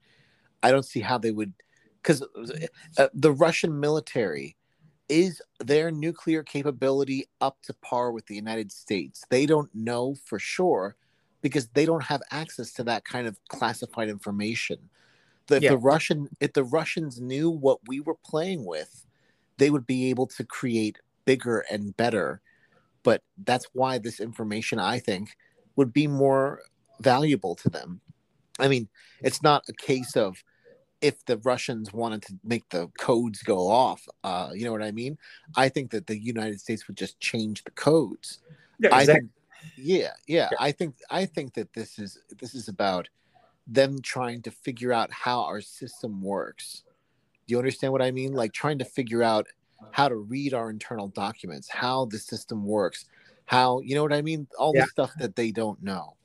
I 0.61 0.71
don't 0.71 0.85
see 0.85 0.99
how 0.99 1.17
they 1.17 1.31
would. 1.31 1.53
Because 2.01 2.21
uh, 2.97 3.07
the 3.13 3.31
Russian 3.31 3.79
military 3.79 4.55
is 5.09 5.41
their 5.59 5.89
nuclear 5.89 6.43
capability 6.43 7.25
up 7.41 7.57
to 7.63 7.73
par 7.73 8.11
with 8.11 8.27
the 8.27 8.35
United 8.35 8.71
States. 8.71 9.23
They 9.29 9.45
don't 9.45 9.73
know 9.73 10.15
for 10.25 10.37
sure 10.37 10.95
because 11.41 11.67
they 11.69 11.85
don't 11.85 12.03
have 12.03 12.21
access 12.31 12.71
to 12.73 12.83
that 12.83 13.05
kind 13.05 13.27
of 13.27 13.39
classified 13.47 14.09
information. 14.09 14.77
The, 15.47 15.55
if 15.57 15.63
Yeah. 15.63 15.69
the 15.71 15.77
Russian 15.77 16.29
if 16.39 16.53
the 16.53 16.63
Russians 16.63 17.19
knew 17.19 17.49
what 17.49 17.79
we 17.87 17.99
were 18.01 18.17
playing 18.23 18.65
with, 18.65 19.05
they 19.57 19.69
would 19.69 19.87
be 19.87 20.09
able 20.09 20.27
to 20.27 20.43
create 20.43 20.99
bigger 21.27 21.65
and 21.69 21.95
better. 21.95 22.41
But 23.03 23.21
that's 23.43 23.67
why 23.73 23.99
this 23.99 24.19
information, 24.19 24.79
I 24.79 24.97
think, 24.97 25.37
would 25.75 25.93
be 25.93 26.07
more 26.07 26.61
valuable 26.99 27.53
to 27.55 27.69
them. 27.69 28.01
I 28.59 28.67
mean, 28.67 28.89
it's 29.21 29.43
not 29.43 29.69
a 29.69 29.73
case 29.73 30.17
of 30.17 30.43
if 31.01 31.23
the 31.25 31.37
Russians 31.37 31.93
wanted 31.93 32.23
to 32.23 32.33
make 32.43 32.67
the 32.69 32.87
codes 32.97 33.43
go 33.43 33.69
off. 33.69 34.07
Uh, 34.23 34.49
you 34.55 34.65
know 34.65 34.71
what 34.71 34.81
I 34.81 34.91
mean? 34.91 35.17
I 35.55 35.69
think 35.69 35.91
that 35.91 36.07
the 36.07 36.17
United 36.17 36.59
States 36.59 36.87
would 36.87 36.97
just 36.97 37.19
change 37.19 37.63
the 37.63 37.71
codes. 37.71 38.39
Yeah, 38.79 38.89
I 38.91 39.01
exactly. 39.01 39.29
think, 39.29 39.31
yeah, 39.77 40.13
yeah, 40.27 40.49
I 40.59 40.71
think 40.71 40.95
I 41.11 41.25
think 41.25 41.53
that 41.53 41.73
this 41.73 41.99
is 41.99 42.17
this 42.39 42.55
is 42.55 42.67
about 42.67 43.09
them 43.67 44.01
trying 44.01 44.41
to 44.43 44.51
figure 44.51 44.93
out 44.93 45.11
how 45.11 45.43
our 45.43 45.61
system 45.61 46.21
works. 46.21 46.83
Do 47.45 47.51
you 47.53 47.59
understand 47.59 47.93
what 47.93 48.01
I 48.01 48.11
mean? 48.11 48.33
Like 48.33 48.53
trying 48.53 48.79
to 48.79 48.85
figure 48.85 49.21
out 49.21 49.47
how 49.91 50.07
to 50.09 50.15
read 50.15 50.53
our 50.53 50.69
internal 50.69 51.07
documents, 51.09 51.69
how 51.69 52.05
the 52.05 52.19
system 52.19 52.65
works, 52.65 53.05
how 53.45 53.79
you 53.81 53.95
know 53.95 54.03
what 54.03 54.13
I 54.13 54.21
mean? 54.21 54.47
All 54.57 54.73
Yeah. 54.75 54.83
the 54.83 54.87
stuff 54.87 55.11
that 55.19 55.35
they 55.35 55.51
don't 55.51 55.81
know. 55.81 56.15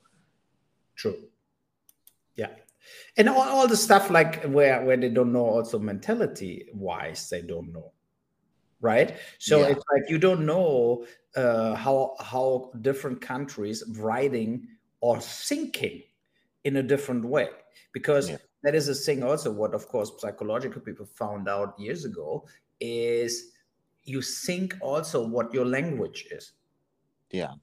True. 0.95 1.17
Yeah. 2.35 2.51
And 3.17 3.29
all, 3.29 3.41
all 3.41 3.67
the 3.67 3.77
stuff 3.77 4.09
like 4.09 4.43
where 4.43 4.83
where 4.83 4.97
they 4.97 5.09
don't 5.09 5.31
know 5.31 5.45
also 5.45 5.79
mentality 5.79 6.67
wise, 6.73 7.29
they 7.29 7.41
don't 7.41 7.71
know. 7.71 7.93
Right? 8.81 9.15
So 9.39 9.61
Yeah. 9.61 9.69
it's 9.69 9.83
like 9.91 10.09
you 10.09 10.17
don't 10.17 10.45
know 10.45 11.05
uh, 11.35 11.75
how 11.75 12.15
how 12.19 12.71
different 12.81 13.21
countries 13.21 13.83
writing 13.97 14.67
or 14.99 15.19
thinking 15.19 16.03
in 16.63 16.77
a 16.77 16.83
different 16.83 17.25
way. 17.25 17.49
Because 17.93 18.29
Yeah. 18.29 18.37
that 18.63 18.75
is 18.75 18.87
a 18.89 18.95
thing 18.95 19.23
also 19.23 19.51
what 19.51 19.73
of 19.73 19.87
course 19.87 20.11
psychological 20.19 20.81
people 20.81 21.05
found 21.05 21.47
out 21.47 21.79
years 21.79 22.05
ago 22.05 22.45
is 22.83 23.51
you 24.03 24.21
think 24.21 24.75
also 24.81 25.25
what 25.25 25.53
your 25.53 25.65
language 25.65 26.27
is. 26.31 26.51
Yeah. 27.31 27.53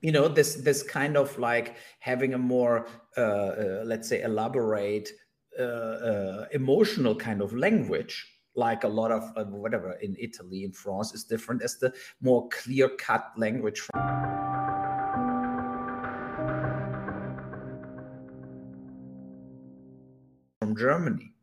you 0.00 0.12
know 0.12 0.28
this 0.28 0.56
this 0.56 0.82
kind 0.82 1.16
of 1.16 1.38
like 1.38 1.76
having 1.98 2.34
a 2.34 2.38
more 2.38 2.86
uh, 3.16 3.20
uh, 3.20 3.82
let's 3.84 4.08
say 4.08 4.22
elaborate 4.22 5.10
uh, 5.58 5.62
uh, 5.62 6.46
emotional 6.52 7.14
kind 7.14 7.42
of 7.42 7.52
language 7.54 8.26
like 8.54 8.84
a 8.84 8.88
lot 8.88 9.10
of 9.12 9.22
uh, 9.36 9.44
whatever 9.44 9.92
in 10.00 10.16
italy 10.18 10.64
in 10.64 10.72
france 10.72 11.12
is 11.14 11.24
different 11.24 11.62
as 11.62 11.76
the 11.78 11.92
more 12.20 12.48
clear 12.48 12.88
cut 12.98 13.30
language. 13.36 13.80
From 13.80 14.00
from 20.60 20.76
germany 20.76 21.34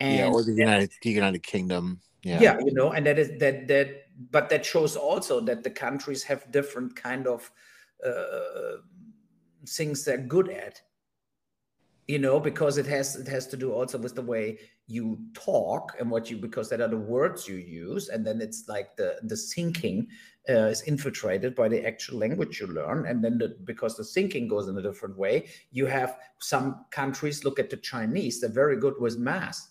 and 0.00 0.16
yeah, 0.16 0.28
or 0.28 0.42
the 0.42 0.52
United 0.52 0.90
the 1.02 1.10
United 1.10 1.42
Kingdom. 1.42 2.00
Yeah. 2.22 2.40
yeah. 2.40 2.58
you 2.58 2.72
know 2.74 2.90
and 2.92 3.06
that 3.06 3.18
is 3.18 3.38
that 3.38 3.66
that 3.68 4.06
but 4.30 4.50
that 4.50 4.64
shows 4.64 4.96
also 4.96 5.40
that 5.40 5.62
the 5.62 5.70
countries 5.70 6.22
have 6.24 6.50
different 6.50 6.94
kind 6.94 7.26
of 7.26 7.50
uh, 8.06 8.82
things 9.66 10.04
they're 10.04 10.18
good 10.18 10.50
at 10.50 10.80
you 12.08 12.18
know 12.18 12.40
because 12.40 12.76
it 12.76 12.86
has 12.86 13.16
it 13.16 13.28
has 13.28 13.46
to 13.46 13.56
do 13.56 13.72
also 13.72 13.96
with 13.96 14.14
the 14.14 14.22
way 14.22 14.58
you 14.86 15.18
talk 15.32 15.94
and 16.00 16.10
what 16.10 16.30
you 16.30 16.36
because 16.36 16.68
that 16.68 16.80
are 16.80 16.88
the 16.88 16.96
words 16.96 17.46
you 17.46 17.56
use 17.56 18.08
and 18.08 18.26
then 18.26 18.40
it's 18.40 18.64
like 18.68 18.96
the 18.96 19.16
the 19.22 19.36
thinking 19.36 20.06
uh, 20.48 20.66
is 20.66 20.82
infiltrated 20.82 21.54
by 21.54 21.68
the 21.68 21.86
actual 21.86 22.18
language 22.18 22.60
you 22.60 22.66
learn 22.66 23.06
and 23.06 23.22
then 23.22 23.38
the, 23.38 23.56
because 23.64 23.96
the 23.96 24.04
thinking 24.04 24.48
goes 24.48 24.66
in 24.66 24.76
a 24.76 24.82
different 24.82 25.16
way 25.16 25.48
you 25.70 25.86
have 25.86 26.16
some 26.40 26.84
countries 26.90 27.44
look 27.44 27.60
at 27.60 27.70
the 27.70 27.76
chinese 27.76 28.40
they're 28.40 28.50
very 28.50 28.76
good 28.76 28.94
with 28.98 29.16
math 29.16 29.69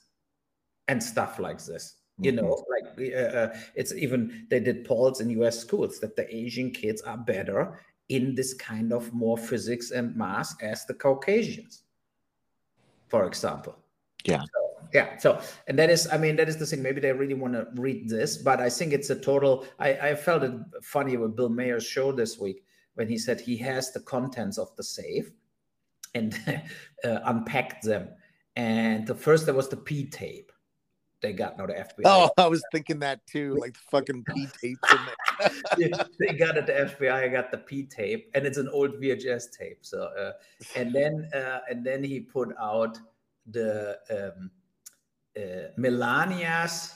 and 0.90 1.02
stuff 1.02 1.40
like 1.40 1.64
this. 1.64 1.96
You 2.22 2.34
know 2.34 2.66
like 2.70 3.14
uh, 3.16 3.18
uh, 3.18 3.58
it's 3.76 3.94
even 3.94 4.46
they 4.50 4.60
did 4.60 4.84
polls 4.84 5.22
in 5.22 5.30
us 5.42 5.58
schools 5.58 6.02
that 6.02 6.18
the 6.18 6.28
asian 6.36 6.70
kids 6.70 7.02
are 7.04 7.18
better 7.18 7.80
in 8.10 8.36
this 8.36 8.54
kind 8.54 8.92
of 8.92 9.14
more 9.14 9.38
physics 9.38 9.92
and 9.92 10.14
math 10.18 10.62
as 10.62 10.86
the 10.86 10.96
caucasians 10.96 11.84
for 13.08 13.26
example. 13.26 13.74
Yeah. 14.26 14.42
so, 14.42 14.90
yeah 14.94 15.18
so 15.18 15.42
and 15.68 15.80
that 15.80 15.90
is 15.90 16.10
i 16.12 16.18
mean 16.18 16.36
that 16.36 16.50
is 16.50 16.58
the 16.58 16.66
thing. 16.66 16.84
Maybe 16.84 17.00
they 17.00 17.14
really 17.14 17.36
want 17.36 17.54
to 17.54 17.68
read 17.76 18.10
this 18.10 18.36
but 18.36 18.60
i 18.60 18.70
think 18.70 18.92
it's 18.92 19.10
a 19.12 19.16
total 19.16 19.66
i 19.80 19.94
i 20.10 20.14
felt 20.14 20.44
it 20.44 20.56
funny 20.82 21.16
with 21.16 21.38
bill 21.38 21.48
maher's 21.48 21.88
show 21.88 22.12
this 22.12 22.38
week 22.38 22.66
when 22.96 23.08
he 23.08 23.18
said 23.18 23.40
he 23.40 23.56
has 23.56 23.94
the 23.94 24.02
contents 24.02 24.58
of 24.58 24.76
the 24.76 24.84
safe 24.84 25.32
and 26.16 26.38
uh, 27.06 27.20
unpacked 27.26 27.84
them. 27.84 28.10
And 28.56 29.08
the 29.08 29.16
first 29.16 29.46
there 29.46 29.56
was 29.56 29.70
the 29.70 29.78
p 29.78 30.10
tape 30.10 30.52
they 31.22 31.34
got 31.34 31.58
no 31.58 31.68
the 31.68 31.74
FBI. 31.74 32.02
Oh, 32.06 32.30
I 32.38 32.48
was 32.48 32.64
thinking 32.72 33.00
that 33.00 33.26
too. 33.26 33.56
Like 33.60 33.74
the 33.74 33.80
fucking 33.92 34.24
P 34.34 34.48
tapes 34.62 34.92
in 34.92 35.00
there. 35.06 35.52
they, 35.78 35.92
they 36.20 36.34
got 36.38 36.58
it. 36.58 36.66
The 36.66 36.96
FBI 36.96 37.12
I 37.12 37.28
got 37.28 37.52
the 37.52 37.58
P 37.58 37.84
tape, 37.84 38.30
and 38.36 38.46
it's 38.46 38.58
an 38.58 38.70
old 38.70 39.02
VHS 39.02 39.52
tape. 39.58 39.80
So, 39.82 40.04
uh, 40.18 40.32
and 40.76 40.94
then 40.94 41.30
uh, 41.34 41.60
and 41.70 41.86
then 41.86 42.04
he 42.04 42.20
put 42.20 42.56
out 42.60 42.98
the 43.52 43.98
um, 44.10 44.52
uh, 45.38 45.72
Melania's 45.78 46.94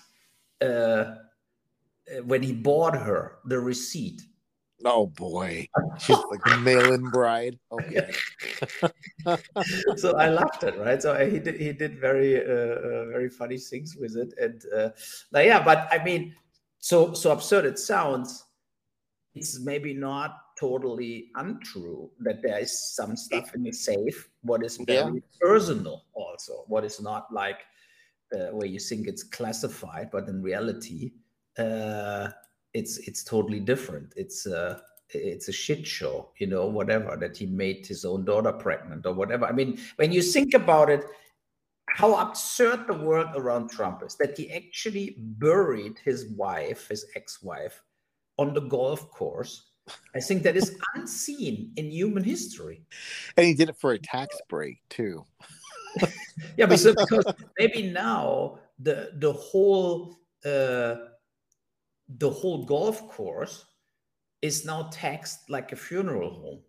uh, 0.61 0.65
uh, 0.65 1.15
when 2.25 2.41
he 2.41 2.53
bought 2.53 2.95
her 2.95 3.39
the 3.45 3.59
receipt. 3.59 4.21
Oh 4.85 5.07
boy. 5.07 5.67
She's 5.99 6.17
like 6.29 6.41
a 6.45 6.57
mail-in 6.57 7.09
bride. 7.09 7.57
Okay. 7.71 8.11
so 9.97 10.15
I 10.17 10.29
loved 10.29 10.63
it, 10.63 10.77
right? 10.77 11.01
So 11.01 11.13
he 11.25 11.39
did 11.39 11.59
he 11.59 11.71
did 11.73 11.99
very 11.99 12.37
uh, 12.37 12.75
uh, 12.79 13.05
very 13.05 13.29
funny 13.29 13.57
things 13.57 13.95
with 13.95 14.17
it, 14.17 14.33
and 14.37 14.61
uh, 14.75 14.89
like 15.31 15.47
yeah, 15.47 15.63
but 15.63 15.87
I 15.91 16.03
mean, 16.03 16.35
so 16.79 17.13
so 17.13 17.31
absurd 17.31 17.65
it 17.65 17.79
sounds, 17.79 18.45
it's 19.35 19.59
maybe 19.61 19.93
not 19.93 20.37
totally 20.59 21.29
untrue 21.35 22.09
that 22.19 22.41
there 22.41 22.59
is 22.59 22.93
some 22.93 23.15
stuff 23.15 23.55
in 23.55 23.63
the 23.63 23.71
safe 23.71 24.29
what 24.41 24.63
is 24.63 24.77
very 24.85 25.21
personal 25.41 26.05
also 26.13 26.63
what 26.67 26.83
is 26.85 27.01
not 27.01 27.25
like 27.33 27.61
uh, 28.35 28.51
where 28.51 28.67
you 28.67 28.79
think 28.79 29.07
it's 29.07 29.23
classified 29.23 30.09
but 30.11 30.27
in 30.27 30.43
reality 30.43 31.11
uh, 31.57 32.29
it's 32.73 32.97
it's 32.99 33.23
totally 33.23 33.59
different 33.59 34.13
it's 34.15 34.45
uh 34.47 34.79
it's 35.09 35.47
a 35.47 35.51
shit 35.51 35.85
show 35.85 36.29
you 36.37 36.47
know 36.47 36.65
whatever 36.65 37.15
that 37.15 37.37
he 37.37 37.45
made 37.45 37.85
his 37.85 38.03
own 38.03 38.25
daughter 38.25 38.51
pregnant 38.51 39.05
or 39.05 39.13
whatever 39.13 39.45
i 39.45 39.51
mean 39.51 39.77
when 39.97 40.11
you 40.11 40.21
think 40.21 40.53
about 40.53 40.89
it 40.89 41.03
how 41.89 42.15
absurd 42.15 42.87
the 42.87 42.93
world 42.93 43.29
around 43.35 43.69
trump 43.69 44.01
is 44.03 44.15
that 44.15 44.37
he 44.37 44.51
actually 44.51 45.15
buried 45.17 45.99
his 46.03 46.27
wife 46.29 46.87
his 46.87 47.05
ex-wife 47.15 47.83
on 48.37 48.53
the 48.53 48.61
golf 48.61 49.09
course 49.11 49.73
I 50.15 50.19
think 50.19 50.43
that 50.43 50.55
is 50.55 50.77
unseen 50.95 51.71
in 51.75 51.91
human 51.91 52.23
history. 52.23 52.83
And 53.37 53.45
he 53.45 53.53
did 53.53 53.69
it 53.69 53.75
for 53.75 53.93
a 53.93 53.99
tax 53.99 54.39
break 54.49 54.81
too. 54.89 55.25
Yeah, 56.57 56.65
because, 56.65 56.95
maybe 57.59 57.91
now 57.91 58.57
the 58.79 59.11
the 59.17 59.31
whole 59.33 60.17
uh, 60.43 60.95
the 62.09 62.29
whole 62.29 62.65
golf 62.65 63.07
course 63.09 63.65
is 64.41 64.65
now 64.65 64.89
taxed 64.91 65.49
like 65.49 65.71
a 65.71 65.75
funeral 65.75 66.33
home. 66.33 66.59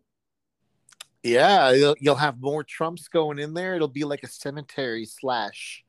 Yeah, 1.23 1.95
you'll, 2.01 2.15
have 2.17 2.41
more 2.41 2.63
Trumps 2.63 3.09
going 3.09 3.39
in 3.39 3.55
there. 3.55 3.75
It'll 3.75 3.89
be 3.89 4.05
like 4.05 4.23
a 4.23 4.29
cemetery 4.29 5.07
slash 5.07 5.83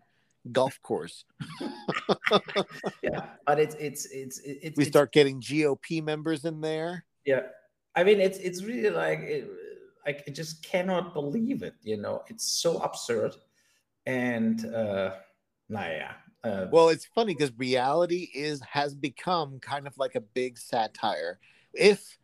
golf 0.51 0.79
course. 0.81 1.25
yeah, 3.03 3.25
but 3.45 3.59
it's 3.59 3.75
it's 3.75 4.05
it's 4.05 4.39
it's. 4.39 4.77
We 4.77 4.83
it's, 4.83 4.89
start 4.89 5.11
getting 5.11 5.41
GOP 5.41 6.01
members 6.01 6.45
in 6.45 6.61
there. 6.61 7.03
Yeah, 7.25 7.41
I 7.95 8.05
mean 8.05 8.21
it's 8.21 8.37
it's 8.37 8.63
really 8.63 8.89
like 8.89 9.19
it, 9.19 9.49
I 10.05 10.13
just 10.31 10.63
cannot 10.63 11.13
believe 11.13 11.63
it. 11.63 11.75
You 11.83 11.97
know, 11.97 12.23
it's 12.27 12.45
so 12.45 12.77
absurd, 12.77 13.35
and 14.05 14.65
uh, 14.73 15.15
nah, 15.67 15.87
yeah. 15.87 16.13
Uh, 16.45 16.67
well, 16.71 16.89
it's 16.89 17.05
funny 17.05 17.33
because 17.33 17.51
reality 17.57 18.29
is 18.35 18.61
has 18.61 18.93
become 18.93 19.59
kind 19.59 19.87
of 19.87 19.97
like 19.97 20.15
a 20.15 20.21
big 20.21 20.57
satire. 20.59 21.39
If 21.73 22.17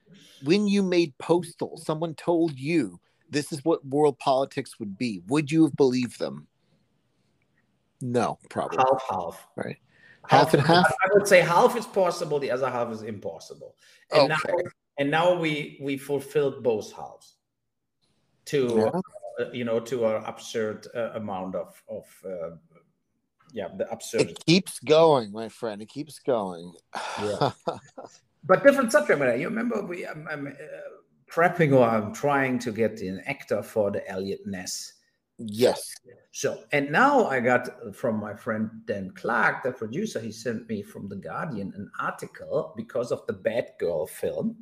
when 0.43 0.67
you 0.67 0.83
made 0.83 1.17
Postal, 1.17 1.77
someone 1.77 2.13
told 2.13 2.57
you 2.59 2.99
this 3.29 3.51
is 3.51 3.65
what 3.65 3.85
world 3.85 4.19
politics 4.19 4.79
would 4.79 4.97
be, 4.97 5.21
would 5.27 5.51
you 5.51 5.63
have 5.63 5.75
believed 5.75 6.19
them? 6.19 6.47
No, 8.01 8.37
probably 8.49 8.77
half 8.77 9.03
half. 9.09 9.47
Right. 9.55 9.77
Half, 10.27 10.51
half 10.51 10.53
and 10.53 10.63
half. 10.63 10.93
I 11.03 11.09
would 11.13 11.27
say 11.27 11.41
half 11.41 11.75
is 11.75 11.87
possible. 11.87 12.37
The 12.37 12.51
other 12.51 12.69
half 12.69 12.91
is 12.91 13.01
impossible. 13.01 13.75
And 14.11 14.31
okay. 14.31 14.51
now, 14.51 14.57
and 14.99 15.11
now 15.11 15.39
we 15.39 15.79
we 15.81 15.97
fulfilled 15.97 16.61
both 16.61 16.91
halves 16.93 17.35
to 18.45 18.91
yeah. 18.93 19.45
uh, 19.45 19.51
you 19.51 19.63
know 19.63 19.79
to 19.79 20.05
our 20.05 20.17
absurd 20.27 20.87
uh, 20.95 21.11
amount 21.13 21.55
of 21.55 21.81
of 21.89 22.05
uh, 22.25 22.55
yeah 23.53 23.67
the 23.77 23.89
absurd. 23.91 24.21
It 24.21 24.45
keeps 24.45 24.79
going, 24.79 25.31
my 25.31 25.49
friend. 25.49 25.81
It 25.81 25.89
keeps 25.89 26.19
going. 26.19 26.73
Yeah. 27.21 27.51
but 28.43 28.63
different 28.63 28.91
subject 28.91 29.19
matter. 29.19 29.35
You 29.35 29.47
remember 29.47 29.83
we 29.83 30.05
I'm, 30.07 30.27
I'm 30.29 30.47
uh, 30.47 30.51
prepping 31.31 31.73
or 31.73 31.87
I'm 31.87 32.13
trying 32.13 32.59
to 32.59 32.71
get 32.71 33.01
an 33.01 33.21
actor 33.25 33.63
for 33.63 33.91
the 33.91 34.07
Eliot 34.09 34.41
Ness. 34.45 34.93
Yes. 35.37 35.95
So, 36.31 36.63
and 36.71 36.91
now 36.91 37.25
I 37.25 37.39
got 37.39 37.95
from 37.95 38.19
my 38.19 38.33
friend 38.33 38.69
Dan 38.85 39.11
Clark, 39.15 39.63
the 39.63 39.71
producer, 39.71 40.19
he 40.19 40.31
sent 40.31 40.69
me 40.69 40.81
from 40.81 41.09
The 41.09 41.15
Guardian 41.15 41.73
an 41.75 41.89
article 41.99 42.73
because 42.77 43.11
of 43.11 43.25
the 43.27 43.33
Batgirl 43.33 44.09
film 44.09 44.55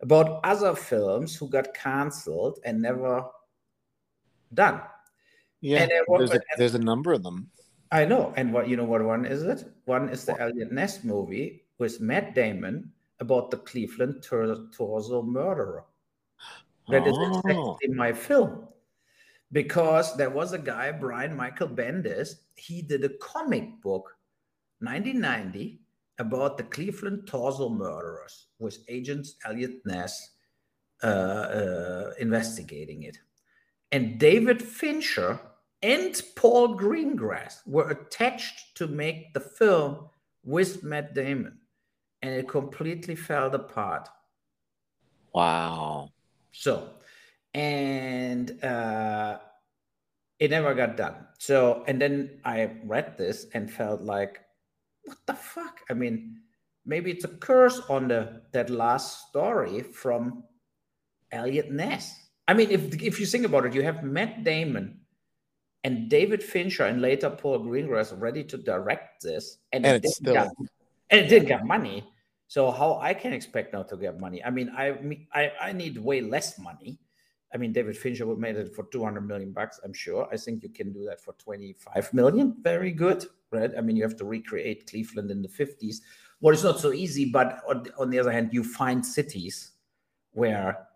about 0.00 0.40
other 0.44 0.74
films 0.74 1.36
who 1.36 1.48
got 1.48 1.74
canceled 1.74 2.58
and 2.64 2.80
never 2.80 3.24
done. 4.54 4.80
Yeah, 5.60 5.86
there's, 6.08 6.30
a, 6.30 6.40
there's 6.56 6.74
a 6.74 6.78
number 6.78 7.12
of 7.12 7.22
them. 7.22 7.50
I 7.92 8.04
know. 8.04 8.32
And 8.36 8.52
what 8.52 8.68
you 8.68 8.76
know 8.76 8.84
what 8.84 9.04
one 9.04 9.24
is 9.24 9.42
it? 9.42 9.64
One 9.84 10.08
is 10.08 10.24
the 10.24 10.40
Eliot 10.40 10.72
Ness 10.72 11.02
movie 11.04 11.64
with 11.78 12.00
Matt 12.00 12.34
Damon 12.34 12.92
about 13.18 13.50
the 13.50 13.58
Cleveland 13.58 14.22
torso 14.22 15.22
murderer. 15.22 15.84
That 16.88 17.02
oh. 17.04 17.10
is 17.10 17.36
exactly 17.36 17.94
my 17.94 18.12
film 18.12 18.68
because 19.52 20.16
there 20.16 20.30
was 20.30 20.52
a 20.52 20.58
guy, 20.58 20.92
Brian 20.92 21.36
Michael 21.36 21.68
Bendis, 21.68 22.34
he 22.56 22.82
did 22.82 23.04
a 23.04 23.08
comic 23.08 23.80
book, 23.82 24.16
1990, 24.80 25.80
about 26.18 26.56
the 26.56 26.64
Cleveland 26.64 27.26
torso 27.26 27.68
murderers 27.68 28.46
with 28.58 28.78
agents 28.88 29.36
Eliot 29.44 29.84
Ness 29.84 30.30
uh, 31.02 31.06
uh, 31.06 32.10
investigating 32.18 33.04
it. 33.04 33.18
And 33.90 34.18
David 34.18 34.62
Fincher 34.62 35.40
and 35.82 36.20
Paul 36.36 36.78
Greengrass 36.78 37.66
were 37.66 37.90
attached 37.90 38.76
to 38.76 38.86
make 38.86 39.32
the 39.32 39.40
film 39.40 40.08
with 40.44 40.82
Matt 40.82 41.14
Damon, 41.14 41.58
and 42.22 42.34
it 42.34 42.48
completely 42.48 43.14
fell 43.14 43.54
apart. 43.54 44.08
Wow. 45.32 46.10
So 46.52 46.90
and 47.54 48.62
uh, 48.62 49.38
it 50.38 50.50
never 50.50 50.74
got 50.74 50.96
done. 50.96 51.14
So, 51.38 51.84
and 51.86 52.00
then 52.00 52.40
I 52.44 52.70
read 52.84 53.16
this 53.16 53.46
and 53.54 53.70
felt 53.70 54.02
like, 54.02 54.40
what 55.04 55.18
the 55.26 55.34
fuck? 55.34 55.80
I 55.90 55.94
mean, 55.94 56.40
maybe 56.84 57.10
it's 57.10 57.24
a 57.24 57.28
curse 57.28 57.80
on 57.88 58.08
the 58.08 58.42
that 58.52 58.70
last 58.70 59.28
story 59.28 59.82
from 59.82 60.44
Eliot 61.32 61.70
Ness. 61.70 62.14
I 62.46 62.54
mean, 62.54 62.70
if 62.70 63.02
if 63.02 63.18
you 63.18 63.26
think 63.26 63.44
about 63.44 63.66
it, 63.66 63.74
you 63.74 63.82
have 63.82 64.04
Matt 64.04 64.44
Damon 64.44 64.99
and 65.84 66.08
David 66.08 66.42
Fincher 66.42 66.84
and 66.84 67.00
later 67.00 67.30
Paul 67.30 67.60
Greengrass 67.60 68.18
ready 68.18 68.44
to 68.44 68.56
direct 68.56 69.22
this, 69.22 69.58
and, 69.72 69.86
and 69.86 70.04
it, 70.04 70.08
still... 70.08 70.34
got, 70.34 70.48
and 71.10 71.20
it 71.20 71.28
didn't 71.28 71.48
get 71.48 71.64
money. 71.64 72.04
So 72.48 72.70
how 72.70 72.98
I 73.00 73.14
can 73.14 73.32
expect 73.32 73.72
now 73.72 73.84
to 73.84 73.96
get 73.96 74.18
money? 74.18 74.42
I 74.44 74.50
mean, 74.50 74.70
I 74.76 75.16
I 75.32 75.52
I 75.60 75.72
need 75.72 75.98
way 75.98 76.20
less 76.20 76.58
money 76.58 76.98
I 77.52 77.56
mean, 77.56 77.72
David 77.72 77.96
Fincher 77.96 78.26
would 78.26 78.38
made 78.38 78.56
it 78.56 78.74
for 78.74 78.84
200 78.84 79.26
million 79.26 79.52
bucks. 79.52 79.80
I'm 79.84 79.92
sure. 79.92 80.28
I 80.32 80.36
think 80.36 80.62
you 80.62 80.68
can 80.68 80.92
do 80.92 81.04
that 81.06 81.20
for 81.20 81.32
25 81.34 82.14
million. 82.14 82.54
Very 82.62 82.92
good, 82.92 83.26
right? 83.50 83.72
I 83.76 83.80
mean, 83.80 83.96
you 83.96 84.04
have 84.04 84.16
to 84.18 84.24
recreate 84.24 84.88
Cleveland 84.88 85.30
in 85.30 85.42
the 85.42 85.48
50s. 85.48 85.96
Well, 86.40 86.54
it's 86.54 86.62
not 86.62 86.78
so 86.78 86.92
easy, 86.92 87.30
but 87.30 87.60
on, 87.68 87.86
on 87.98 88.10
the 88.10 88.18
other 88.18 88.30
hand, 88.30 88.50
you 88.52 88.62
find 88.62 89.04
cities 89.04 89.72
where 90.30 90.86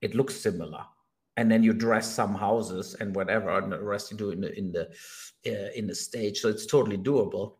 it 0.00 0.14
looks 0.14 0.34
similar, 0.34 0.84
and 1.38 1.50
then 1.50 1.62
you 1.62 1.72
dress 1.72 2.06
some 2.12 2.34
houses 2.34 2.96
and 3.00 3.14
whatever, 3.14 3.50
and 3.58 3.72
the 3.72 3.80
rest 3.80 4.10
you 4.10 4.16
do 4.16 4.30
in 4.30 4.40
the 4.42 4.52
in 4.58 4.72
the 4.72 4.84
uh, 5.46 5.70
in 5.74 5.86
the 5.86 5.94
stage. 5.94 6.40
So 6.40 6.48
it's 6.48 6.66
totally 6.66 6.98
doable. 6.98 7.56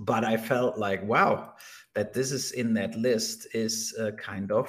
But 0.00 0.24
I 0.24 0.36
felt 0.36 0.78
like, 0.78 1.02
wow, 1.04 1.54
that 1.94 2.12
this 2.12 2.32
is 2.32 2.52
in 2.52 2.74
that 2.74 2.94
list 2.96 3.46
is 3.54 3.94
uh, 4.00 4.12
kind 4.12 4.50
of 4.50 4.66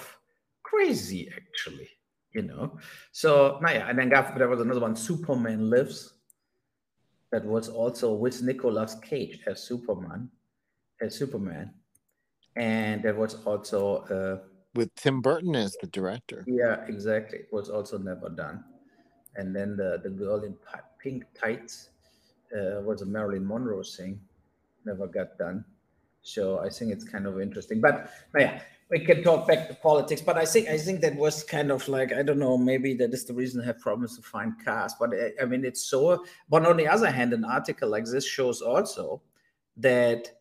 crazy, 0.64 1.30
actually 1.36 1.90
you 2.34 2.42
know. 2.42 2.78
So, 3.12 3.60
yeah, 3.62 3.90
and 3.90 4.00
then 4.00 4.10
there 4.10 4.48
was 4.48 4.62
another 4.62 4.80
one, 4.80 4.96
Superman 4.96 5.70
Lives, 5.70 6.14
that 7.32 7.46
was 7.46 7.70
also 7.70 8.14
with 8.14 8.42
Nicolas 8.42 8.96
Cage 8.96 9.40
as 9.48 9.64
Superman, 9.64 10.30
as 11.02 11.16
Superman, 11.16 11.74
and 12.56 13.02
there 13.02 13.16
was 13.16 13.36
also 13.46 13.98
uh, 14.12 14.48
with 14.76 14.94
Tim 14.96 15.22
Burton 15.22 15.56
as 15.56 15.76
the 15.82 15.88
director. 15.88 16.44
Yeah, 16.48 16.86
exactly. 16.88 17.40
It 17.40 17.50
was 17.52 17.70
also 17.70 17.98
never 17.98 18.30
done. 18.30 18.64
And 19.36 19.56
then 19.56 19.78
the 19.78 20.00
the 20.04 20.10
girl 20.10 20.44
in 20.44 20.56
pink 21.00 21.26
tights 21.40 21.90
uh, 22.56 22.82
was 22.82 23.02
a 23.02 23.06
Marilyn 23.06 23.48
Monroe 23.48 23.84
thing, 23.84 24.20
never 24.86 25.08
got 25.08 25.38
done. 25.38 25.64
So 26.22 26.60
I 26.60 26.70
think 26.70 26.92
it's 26.92 27.04
kind 27.04 27.26
of 27.26 27.40
interesting. 27.42 27.82
But 27.82 28.12
yeah, 28.38 28.62
we 28.90 29.00
can 29.00 29.24
talk 29.24 29.48
back 29.48 29.68
to 29.70 29.74
politics, 29.76 30.22
but 30.22 30.38
I 30.38 30.46
think 30.46 30.68
I 30.68 30.78
think 30.78 31.02
that 31.02 31.16
was 31.16 31.44
kind 31.44 31.72
of 31.72 31.88
like 31.88 32.14
I 32.14 32.22
don't 32.22 32.40
know 32.40 32.58
maybe 32.58 32.94
that 32.96 33.14
is 33.14 33.26
the 33.26 33.34
reason 33.34 33.62
I 33.62 33.66
have 33.66 33.80
problems 33.80 34.18
to 34.18 34.22
find 34.22 34.54
cast. 34.64 35.00
But 35.00 35.14
I, 35.14 35.32
I 35.42 35.46
mean 35.46 35.66
it's 35.66 35.86
so. 35.86 36.26
But 36.50 36.66
on 36.66 36.78
the 36.78 36.88
other 36.88 37.10
hand, 37.10 37.34
an 37.34 37.46
article 37.46 37.90
like 37.90 38.06
this 38.06 38.28
shows 38.28 38.62
also 38.62 39.22
that 39.78 40.41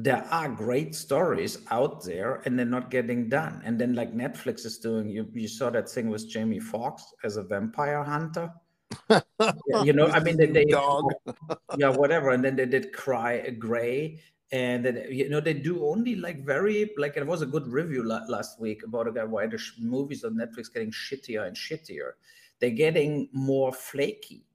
there 0.00 0.24
are 0.30 0.48
great 0.48 0.94
stories 0.94 1.58
out 1.72 2.04
there 2.04 2.40
and 2.44 2.56
they're 2.56 2.64
not 2.66 2.88
getting 2.88 3.28
done. 3.28 3.60
And 3.64 3.80
then 3.80 3.94
like 3.94 4.14
Netflix 4.14 4.64
is 4.64 4.78
doing. 4.78 5.08
You 5.08 5.28
you 5.34 5.48
saw 5.48 5.70
that 5.70 5.88
thing 5.88 6.08
with 6.08 6.30
Jamie 6.30 6.60
Foxx 6.60 7.02
as 7.24 7.36
a 7.36 7.42
vampire 7.42 8.04
hunter. 8.04 8.52
yeah, 9.10 9.82
you 9.82 9.92
know, 9.92 10.06
I 10.06 10.20
mean, 10.20 10.36
they, 10.36 10.46
they 10.46 10.64
dog, 10.64 11.04
yeah, 11.76 11.90
whatever, 11.90 12.30
and 12.30 12.44
then 12.44 12.56
they 12.56 12.64
did 12.64 12.92
Cry 12.92 13.32
a 13.44 13.50
Grey, 13.50 14.20
and 14.52 14.84
then 14.84 15.04
you 15.10 15.28
know 15.28 15.40
they 15.40 15.52
do 15.52 15.84
only 15.84 16.14
like 16.14 16.44
very 16.44 16.90
like 16.96 17.16
it 17.16 17.26
was 17.26 17.42
a 17.42 17.46
good 17.46 17.66
review 17.66 18.02
la- 18.02 18.24
last 18.28 18.60
week 18.60 18.82
about 18.84 19.08
a 19.08 19.12
guy 19.12 19.24
why 19.24 19.46
the 19.46 19.58
sh- 19.58 19.74
movies 19.78 20.24
on 20.24 20.34
netflix 20.34 20.72
getting 20.72 20.90
shittier 20.90 21.46
and 21.46 21.54
shittier 21.54 22.12
they're 22.58 22.70
getting 22.70 23.28
more 23.32 23.72
flaky 23.72 24.46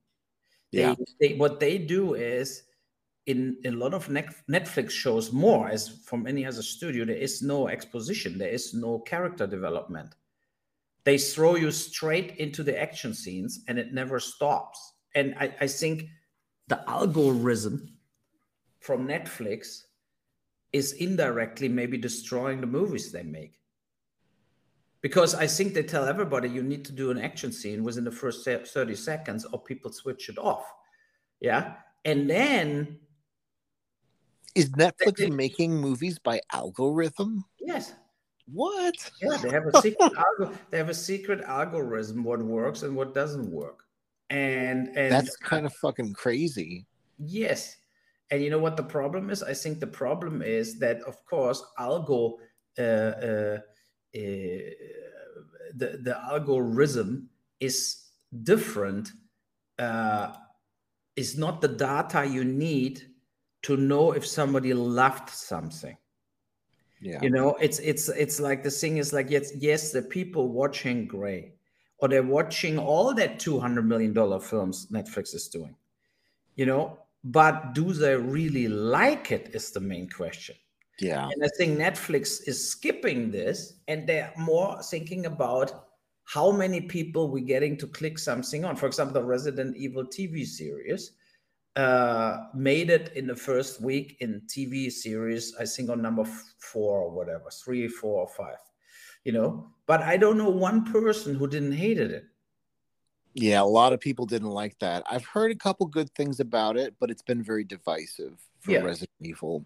yeah 0.71 0.95
they, 1.19 1.27
they, 1.27 1.35
what 1.35 1.59
they 1.59 1.77
do 1.77 2.15
is 2.15 2.63
in 3.25 3.55
a 3.65 3.71
lot 3.71 3.93
of 3.93 4.07
netflix 4.07 4.89
shows 4.91 5.31
more 5.31 5.69
as 5.69 6.01
from 6.05 6.27
any 6.27 6.45
other 6.45 6.61
studio 6.61 7.05
there 7.05 7.15
is 7.15 7.41
no 7.41 7.69
exposition 7.69 8.37
there 8.37 8.49
is 8.49 8.73
no 8.73 8.99
character 8.99 9.47
development 9.47 10.15
they 11.05 11.17
throw 11.17 11.55
you 11.55 11.71
straight 11.71 12.35
into 12.37 12.63
the 12.63 12.79
action 12.79 13.13
scenes 13.13 13.63
and 13.67 13.79
it 13.79 13.93
never 13.93 14.19
stops 14.19 14.93
and 15.15 15.33
i, 15.39 15.53
I 15.61 15.67
think 15.67 16.09
the 16.67 16.89
algorithm 16.89 17.97
from 18.79 19.07
Netflix 19.07 19.83
is 20.71 20.93
indirectly 20.93 21.69
maybe 21.69 21.97
destroying 21.97 22.61
the 22.61 22.67
movies 22.67 23.11
they 23.11 23.23
make. 23.23 23.59
Because 25.01 25.35
I 25.35 25.47
think 25.47 25.73
they 25.73 25.83
tell 25.83 26.05
everybody 26.05 26.49
you 26.49 26.63
need 26.63 26.85
to 26.85 26.91
do 26.91 27.11
an 27.11 27.19
action 27.19 27.51
scene 27.51 27.83
within 27.83 28.05
the 28.05 28.11
first 28.11 28.45
30 28.45 28.95
seconds 28.95 29.45
or 29.45 29.61
people 29.61 29.91
switch 29.91 30.29
it 30.29 30.37
off. 30.37 30.65
Yeah. 31.39 31.75
And 32.05 32.29
then. 32.29 32.99
Is 34.55 34.69
Netflix 34.71 35.17
they, 35.17 35.29
making 35.29 35.75
movies 35.75 36.19
by 36.19 36.41
algorithm? 36.51 37.45
Yes. 37.59 37.93
What? 38.45 38.93
Yeah, 39.21 39.37
they 39.41 39.49
have 39.49 39.67
a 39.67 39.81
secret 39.81 40.13
algo- 40.13 40.55
they 40.69 40.77
have 40.77 40.89
a 40.89 40.93
secret 40.93 41.41
algorithm 41.41 42.23
what 42.23 42.43
works 42.43 42.83
and 42.83 42.95
what 42.95 43.13
doesn't 43.13 43.49
work. 43.49 43.83
And 44.29 44.89
and 44.89 45.11
that's 45.11 45.35
kind 45.37 45.65
of 45.65 45.73
fucking 45.73 46.13
crazy 46.13 46.85
Yes. 47.19 47.77
And 48.31 48.41
you 48.41 48.49
know 48.49 48.59
what 48.59 48.77
the 48.77 48.83
problem 48.83 49.29
is? 49.29 49.43
I 49.43 49.53
think 49.53 49.79
the 49.79 49.87
problem 49.87 50.41
is 50.41 50.79
that, 50.79 51.01
of 51.03 51.23
course, 51.25 51.63
algo, 51.79 52.37
uh, 52.79 52.81
uh, 52.81 53.59
uh, 54.15 54.69
the, 55.75 55.99
the 56.01 56.19
algorithm 56.23 57.29
is 57.59 58.09
different, 58.43 59.11
uh, 59.77 60.33
is 61.15 61.37
not 61.37 61.61
the 61.61 61.67
data 61.67 62.25
you 62.25 62.43
need 62.43 63.12
to 63.63 63.77
know 63.77 64.11
if 64.11 64.25
somebody 64.25 64.73
loved 64.73 65.29
something. 65.29 65.97
Yeah. 67.01 67.19
You 67.21 67.29
know, 67.29 67.55
it's 67.59 67.79
it's 67.79 68.07
it's 68.09 68.39
like 68.39 68.63
the 68.63 68.71
thing 68.71 68.97
is 68.97 69.11
like 69.11 69.29
yes, 69.29 69.51
yes, 69.57 69.91
the 69.91 70.01
people 70.01 70.47
watching 70.49 71.05
Grey, 71.05 71.53
or 71.97 72.07
they're 72.07 72.23
watching 72.23 72.79
all 72.79 73.13
that 73.13 73.39
two 73.39 73.59
hundred 73.59 73.87
million 73.87 74.13
dollar 74.13 74.39
films 74.39 74.87
Netflix 74.91 75.35
is 75.35 75.49
doing. 75.49 75.75
You 76.55 76.65
know, 76.65 76.99
but 77.25 77.73
do 77.73 77.91
they 77.91 78.15
really 78.15 78.67
like 78.67 79.31
it? 79.31 79.49
Is 79.53 79.71
the 79.71 79.81
main 79.81 80.09
question. 80.09 80.55
Yeah. 80.99 81.27
And 81.27 81.43
I 81.43 81.49
think 81.57 81.77
Netflix 81.77 82.47
is 82.47 82.69
skipping 82.69 83.31
this, 83.31 83.73
and 83.87 84.07
they're 84.07 84.31
more 84.37 84.81
thinking 84.83 85.25
about 85.25 85.87
how 86.25 86.51
many 86.51 86.79
people 86.79 87.29
we're 87.29 87.43
getting 87.43 87.75
to 87.77 87.87
click 87.87 88.17
something 88.17 88.63
on. 88.63 88.77
For 88.77 88.85
example, 88.85 89.13
the 89.13 89.27
Resident 89.27 89.75
Evil 89.75 90.05
TV 90.05 90.45
series 90.45 91.11
uh, 91.75 92.45
made 92.53 92.89
it 92.89 93.11
in 93.15 93.27
the 93.27 93.35
first 93.35 93.81
week 93.81 94.17
in 94.19 94.41
TV 94.47 94.91
series, 94.91 95.55
I 95.59 95.65
think 95.65 95.89
on 95.89 96.01
number 96.01 96.25
four 96.59 96.99
or 97.01 97.09
whatever, 97.11 97.49
three, 97.49 97.87
four, 97.87 98.21
or 98.21 98.27
five, 98.27 98.57
you 99.23 99.31
know. 99.31 99.67
But 99.87 100.01
I 100.01 100.17
don't 100.17 100.37
know 100.37 100.49
one 100.49 100.85
person 100.91 101.33
who 101.35 101.47
didn't 101.47 101.71
hated 101.73 102.11
it. 102.11 102.25
Yeah, 103.33 103.61
a 103.61 103.65
lot 103.65 103.93
of 103.93 103.99
people 103.99 104.27
didn't 104.27 104.51
like 104.51 104.77
that. 104.79 105.03
I've 105.09 105.25
heard 105.25 105.51
a 105.51 105.55
couple 105.55 105.87
good 105.87 106.13
things 106.13 106.39
about 106.39 106.77
it, 106.77 106.93
but 106.99 107.09
it's 107.09 107.23
been 107.23 107.41
very 107.41 107.63
divisive 107.63 108.39
for 108.59 108.71
Yeah. 108.71 108.81
Resident 108.83 109.09
Evil. 109.21 109.65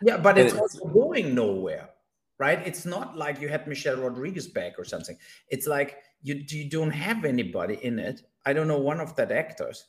Yeah, 0.00 0.16
but 0.16 0.38
it's 0.38 0.54
It- 0.54 0.58
also 0.58 0.86
going 0.86 1.34
nowhere, 1.34 1.90
right? 2.38 2.66
It's 2.66 2.86
not 2.86 3.18
like 3.18 3.38
you 3.38 3.48
had 3.50 3.66
Michelle 3.66 4.00
Rodriguez 4.00 4.48
back 4.48 4.78
or 4.78 4.84
something. 4.84 5.18
It's 5.48 5.66
like 5.66 5.98
you 6.22 6.36
you 6.48 6.70
don't 6.70 6.90
have 6.90 7.26
anybody 7.26 7.74
in 7.84 7.98
it. 7.98 8.22
I 8.46 8.54
don't 8.54 8.66
know 8.66 8.78
one 8.80 9.00
of 9.00 9.14
that 9.16 9.30
actors. 9.30 9.84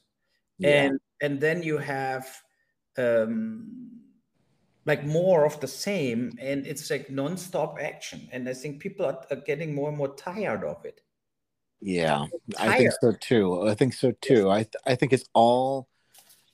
Yeah. 0.62 0.86
and 0.86 1.00
and 1.22 1.42
then 1.42 1.64
you 1.64 1.78
have 1.78 2.28
um 2.98 3.90
like 4.86 5.06
more 5.06 5.46
of 5.46 5.60
the 5.60 5.68
same 5.68 6.32
and 6.40 6.66
it's 6.66 6.90
like 6.90 7.10
non-stop 7.10 7.78
action 7.80 8.30
and 8.32 8.48
i 8.48 8.54
think 8.54 8.80
people 8.80 9.06
are, 9.06 9.20
are 9.30 9.42
getting 9.46 9.74
more 9.74 9.90
and 9.90 9.98
more 9.98 10.14
tired 10.16 10.64
of 10.64 10.84
it 10.86 11.02
Yeah, 11.82 12.28
I 12.60 12.78
think 12.78 12.94
so 13.02 13.12
too. 13.20 13.68
I 13.68 13.74
think 13.74 13.94
so 13.94 14.14
too. 14.22 14.52
I 14.52 14.64
th- 14.70 14.84
I 14.86 14.94
think 14.94 15.14
it's 15.14 15.28
all 15.34 15.88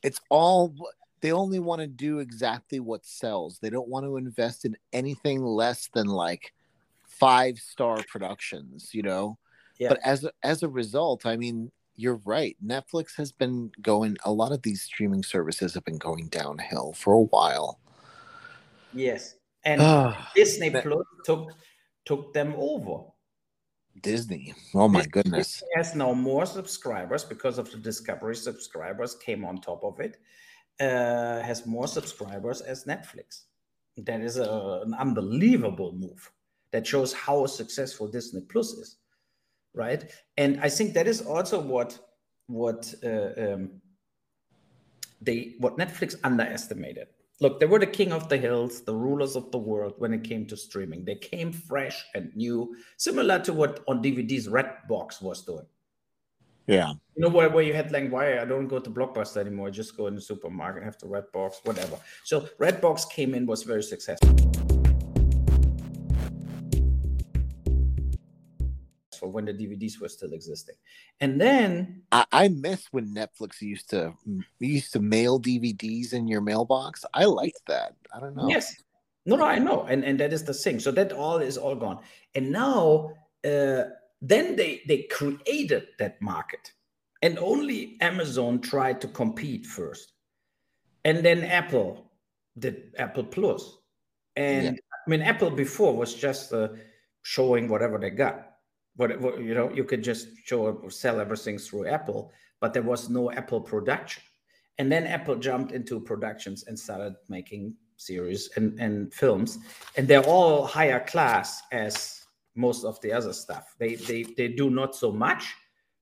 it's 0.01 0.21
all 0.29 0.73
they 1.19 1.31
only 1.31 1.59
want 1.59 1.81
to 1.81 1.87
do 1.87 2.19
exactly 2.19 2.79
what 2.79 3.05
sells. 3.05 3.59
They 3.59 3.69
don't 3.69 3.89
want 3.89 4.05
to 4.05 4.17
invest 4.17 4.63
in 4.63 4.77
anything 4.93 5.43
less 5.43 5.89
than 5.93 6.07
like 6.07 6.53
five 7.07 7.57
star 7.57 7.97
productions, 8.07 8.91
you 8.93 9.03
know. 9.03 9.37
Yeah. 9.79 9.89
But 9.89 9.99
as 10.03 10.23
a, 10.23 10.31
as 10.43 10.63
a 10.63 10.69
result, 10.69 11.25
I 11.25 11.35
mean, 11.37 11.71
you're 11.97 12.21
right. 12.23 12.55
Netflix 12.65 13.15
has 13.17 13.31
been 13.31 13.71
going 13.81 14.15
a 14.23 14.31
lot 14.31 14.51
of 14.51 14.62
these 14.62 14.81
streaming 14.83 15.23
services 15.23 15.73
have 15.73 15.83
been 15.83 15.97
going 15.97 16.27
downhill 16.29 16.93
for 16.93 17.13
a 17.13 17.21
while. 17.23 17.79
yes 18.93 19.36
and 19.65 19.81
disney 20.36 20.69
that- 20.69 20.83
plus 20.83 21.05
took 21.25 21.51
took 22.05 22.33
them 22.33 22.53
over 22.57 23.03
Disney. 24.01 24.53
Oh 24.75 24.88
my 24.88 24.99
Disney 24.99 25.12
goodness. 25.12 25.63
has 25.75 25.95
now 25.95 26.13
more 26.13 26.45
subscribers 26.45 27.23
because 27.23 27.57
of 27.57 27.69
the 27.71 27.77
discovery 27.77 28.36
subscribers 28.36 29.15
came 29.15 29.43
on 29.43 29.60
top 29.60 29.83
of 29.83 29.99
it 29.99 30.17
uh, 30.79 31.41
has 31.41 31.65
more 31.65 31.88
subscribers 31.88 32.62
as 32.62 32.86
netflix 32.86 33.45
that 33.97 34.21
is 34.21 34.38
a, 34.38 34.81
an 34.86 34.93
unbelievable 34.93 35.91
move 35.93 36.31
that 36.71 36.86
shows 36.86 37.12
how 37.12 37.45
successful 37.47 38.07
disney 38.07 38.41
plus 38.41 38.69
is 38.73 38.97
right? 39.73 40.03
And 40.38 40.60
i 40.62 40.69
think 40.69 40.93
that 40.93 41.08
is 41.08 41.21
also 41.21 41.60
what 41.60 41.99
what 42.47 42.93
uh, 43.03 43.32
um, 43.38 43.82
they 45.21 45.56
what 45.60 45.77
netflix 45.77 46.15
underestimated. 46.23 47.08
Look 47.39 47.60
they 47.60 47.67
were 47.67 47.80
the 47.80 47.88
king 47.88 48.12
of 48.13 48.30
the 48.30 48.38
hills 48.38 48.82
the 48.84 48.95
rulers 48.95 49.36
of 49.36 49.51
the 49.51 49.58
world 49.58 49.93
when 49.97 50.13
it 50.13 50.23
came 50.23 50.45
to 50.47 50.58
streaming. 50.58 51.06
They 51.06 51.15
came 51.15 51.51
fresh 51.51 52.03
and 52.15 52.36
new 52.36 52.75
similar 52.97 53.39
to 53.39 53.53
what 53.53 53.84
on 53.88 54.01
dvds 54.01 54.47
redbox 54.47 55.21
was 55.21 55.43
doing. 55.43 55.65
Yeah. 56.67 56.91
you 57.15 57.21
know 57.23 57.30
where, 57.30 57.49
where 57.49 57.63
you 57.63 57.73
had 57.73 57.93
like 57.93 58.10
why 58.10 58.39
i 58.39 58.43
don't 58.43 58.67
go 58.67 58.77
to 58.77 58.89
blockbuster 58.89 59.38
anymore 59.38 59.69
I 59.69 59.71
just 59.71 59.95
go 59.95 60.08
in 60.08 60.15
the 60.15 60.21
supermarket 60.21 60.84
have 60.84 60.97
the 60.97 61.08
redbox 61.08 61.63
whatever. 61.63 61.97
So 62.25 62.41
redbox 62.60 63.10
came 63.10 63.34
in 63.36 63.45
was 63.45 63.63
very 63.63 63.84
successful 63.84 64.56
when 69.38 69.45
the 69.45 69.54
dvds 69.54 70.02
were 70.02 70.10
still 70.10 70.34
existing 70.34 70.76
and 71.21 71.39
then 71.39 72.02
I, 72.12 72.26
I 72.32 72.47
miss 72.47 72.88
when 72.91 73.13
Netflix 73.13 73.62
used 73.62 73.89
to 73.91 74.13
used 74.60 74.93
to 74.93 75.00
mail 75.00 75.39
DVDs 75.39 76.13
in 76.13 76.28
your 76.28 76.41
mailbox. 76.41 77.06
I 77.13 77.26
liked 77.26 77.62
that. 77.67 77.95
I 78.13 78.19
don't 78.19 78.36
know. 78.36 78.47
Yes. 78.47 78.76
No, 79.26 79.36
no, 79.36 79.45
I 79.45 79.60
know, 79.60 79.84
and 79.84 80.06
and 80.06 80.17
that 80.21 80.32
is 80.32 80.45
the 80.45 80.54
thing. 80.54 80.80
So 80.80 80.89
that 80.91 81.12
all 81.12 81.39
is 81.39 81.58
all 81.58 81.76
gone, 81.76 82.00
and 82.34 82.50
now 82.50 83.12
uh, 83.43 83.84
then 84.21 84.56
they 84.56 84.82
they 84.88 85.04
created 85.12 85.88
that 86.00 86.21
market, 86.21 86.71
and 87.21 87.38
only 87.39 87.97
Amazon 88.00 88.62
tried 88.62 89.02
to 89.02 89.08
compete 89.10 89.65
first, 89.65 90.13
and 91.04 91.26
then 91.26 91.43
Apple 91.43 92.10
did 92.58 92.95
Apple 92.97 93.26
Plus, 93.26 93.78
and 94.38 94.63
Yeah. 94.63 94.71
I 94.71 95.10
mean 95.10 95.21
Apple 95.21 95.52
before 95.52 95.93
was 95.93 96.13
just 96.15 96.54
uh, 96.54 96.69
showing 97.23 97.67
whatever 97.67 97.97
they 97.97 98.12
got. 98.12 98.46
What, 98.97 99.19
what 99.21 99.39
you 99.39 99.53
know, 99.53 99.71
you 99.71 99.83
could 99.83 100.03
just 100.03 100.27
show 100.43 100.65
or 100.67 100.91
sell 100.91 101.19
everything 101.19 101.57
through 101.57 101.88
Apple, 101.88 102.31
but 102.60 102.73
there 102.73 102.83
was 102.83 103.10
no 103.10 103.31
Apple 103.31 103.62
production. 103.62 104.23
And 104.79 104.91
then 104.91 105.07
Apple 105.07 105.36
jumped 105.36 105.71
into 105.71 105.99
productions 105.99 106.65
and 106.67 106.77
started 106.77 107.15
making 107.29 107.75
series 107.95 108.49
and, 108.55 108.79
and 108.79 109.13
films. 109.13 109.60
And 109.95 110.07
they're 110.07 110.25
all 110.25 110.65
higher 110.65 110.99
class 110.99 111.62
as 111.71 112.21
most 112.55 112.86
of 112.86 112.99
the 113.01 113.12
other 113.12 113.33
stuff. 113.33 113.75
They, 113.79 113.95
they, 113.95 114.23
they 114.23 114.49
do 114.49 114.69
not 114.69 114.95
so 114.95 115.12
much, 115.12 115.53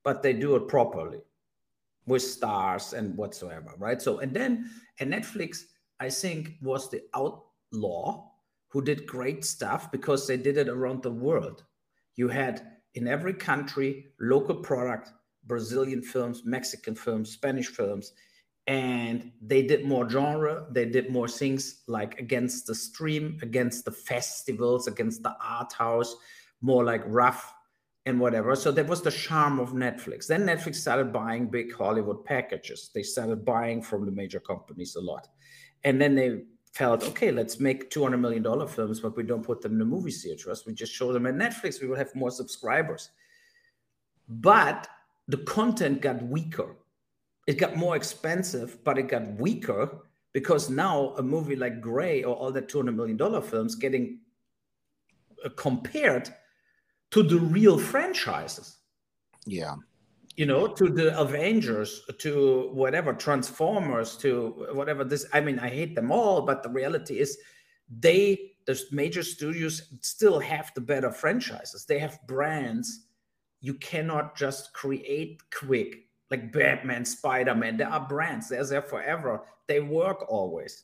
but 0.04 0.22
they 0.22 0.34
do 0.34 0.56
it 0.56 0.68
properly 0.68 1.22
with 2.06 2.22
stars 2.22 2.94
and 2.94 3.16
whatsoever, 3.18 3.74
right? 3.78 4.02
So, 4.02 4.20
and 4.20 4.34
then, 4.34 4.70
and 5.00 5.12
Netflix, 5.12 5.64
I 6.00 6.10
think, 6.10 6.54
was 6.62 6.90
the 6.90 7.02
outlaw 7.14 8.30
who 8.70 8.82
did 8.82 9.08
great 9.08 9.44
stuff 9.44 9.92
because 9.92 10.28
they 10.28 10.38
did 10.38 10.58
it 10.58 10.68
around 10.70 11.02
the 11.02 11.12
world. 11.12 11.64
You 12.16 12.28
had 12.28 12.75
in 12.96 13.08
every 13.08 13.34
country 13.34 14.08
local 14.20 14.56
product, 14.56 15.12
Brazilian 15.46 16.02
films, 16.02 16.44
Mexican 16.46 16.96
films, 16.96 17.32
Spanish 17.32 17.68
films, 17.68 18.14
and 18.68 19.32
they 19.42 19.62
did 19.62 19.86
more 19.86 20.10
genre 20.10 20.66
they 20.72 20.86
did 20.86 21.12
more 21.12 21.28
things 21.28 21.84
like 21.88 22.20
against 22.20 22.66
the 22.66 22.74
stream 22.74 23.38
against 23.44 23.86
the 23.86 23.92
festivals 23.92 24.88
against 24.88 25.22
the 25.22 25.36
art 25.40 25.72
house 25.72 26.16
more 26.62 26.84
like 26.84 27.04
rough 27.06 27.54
and 28.08 28.20
whatever. 28.20 28.56
So 28.56 28.72
that 28.72 28.88
was 28.88 29.02
the 29.02 29.12
charm 29.12 29.60
of 29.60 29.72
netflix. 29.72 30.28
Then 30.28 30.46
netflix 30.46 30.76
started 30.76 31.12
buying 31.12 31.48
big 31.48 31.74
hollywood 31.74 32.24
packages. 32.24 32.90
They 32.94 33.04
started 33.04 33.46
buying 33.46 33.82
from 33.82 34.06
the 34.06 34.12
major 34.12 34.40
companies 34.40 34.96
a 34.96 35.02
lot. 35.02 35.28
And 35.84 36.02
then 36.02 36.16
they 36.16 36.42
felt 36.76 37.04
okay 37.04 37.32
let's 37.32 37.60
make 37.60 37.90
200 37.90 38.18
million 38.18 38.44
dollar 38.44 38.68
films 38.68 39.00
but 39.00 39.16
we 39.16 39.24
don't 39.24 39.46
put 39.46 39.62
them 39.62 39.72
in 39.74 39.80
the 39.80 39.86
movie 39.86 40.12
theaters 40.12 40.66
we 40.66 40.74
just 40.74 40.94
show 40.94 41.14
them 41.14 41.26
at 41.26 41.34
netflix. 41.34 41.82
We 41.82 41.88
will 41.88 41.96
have 41.96 42.14
more 42.16 42.32
subscribers. 42.32 43.12
But 44.28 44.88
the 45.28 45.38
content 45.38 46.02
got 46.02 46.22
weaker. 46.24 46.76
It 47.48 47.58
got 47.58 47.76
more 47.76 47.96
expensive, 47.96 48.84
but 48.84 48.98
it 48.98 49.08
got 49.08 49.28
weaker 49.40 50.00
because 50.34 50.70
now 50.70 51.14
a 51.18 51.24
movie 51.24 51.56
like 51.56 51.80
Grey 51.80 52.24
or 52.24 52.36
all 52.36 52.52
the 52.52 52.62
$200 52.62 52.96
million 52.96 53.42
films 53.42 53.76
getting 53.76 54.20
uh, 55.44 55.50
compared 55.56 56.34
to 57.12 57.24
the 57.24 57.38
real 57.38 57.78
franchises, 57.78 58.78
Yeah. 59.46 59.76
You 60.36 60.46
know, 60.46 60.68
to 60.68 60.90
the 60.90 61.18
Avengers, 61.20 62.02
to 62.20 62.70
whatever, 62.74 63.14
Transformers, 63.14 64.18
to 64.18 64.68
whatever 64.74 65.04
this. 65.04 65.26
I 65.34 65.40
mean, 65.40 65.60
I 65.60 65.70
hate 65.70 65.96
them 65.96 66.12
all, 66.12 66.42
but 66.42 66.62
the 66.62 66.70
reality 66.70 67.20
is 67.20 67.38
they, 67.90 68.52
the 68.66 68.82
major 68.92 69.24
studios, 69.24 69.94
still 70.02 70.40
have 70.40 70.72
the 70.76 70.82
better 70.82 71.12
franchises. 71.12 71.86
They 71.86 72.00
have 72.00 72.20
brands 72.28 73.06
you 73.66 73.74
cannot 73.74 74.38
just 74.38 74.74
create 74.74 75.42
quick 75.52 76.06
like 76.30 76.52
Batman, 76.52 77.04
Spider 77.04 77.56
Man. 77.56 77.78
There 77.78 77.90
are 77.90 78.08
brands, 78.08 78.50
they're 78.50 78.66
there 78.66 78.82
forever. 78.82 79.42
They 79.68 79.80
work 79.80 80.30
always, 80.30 80.84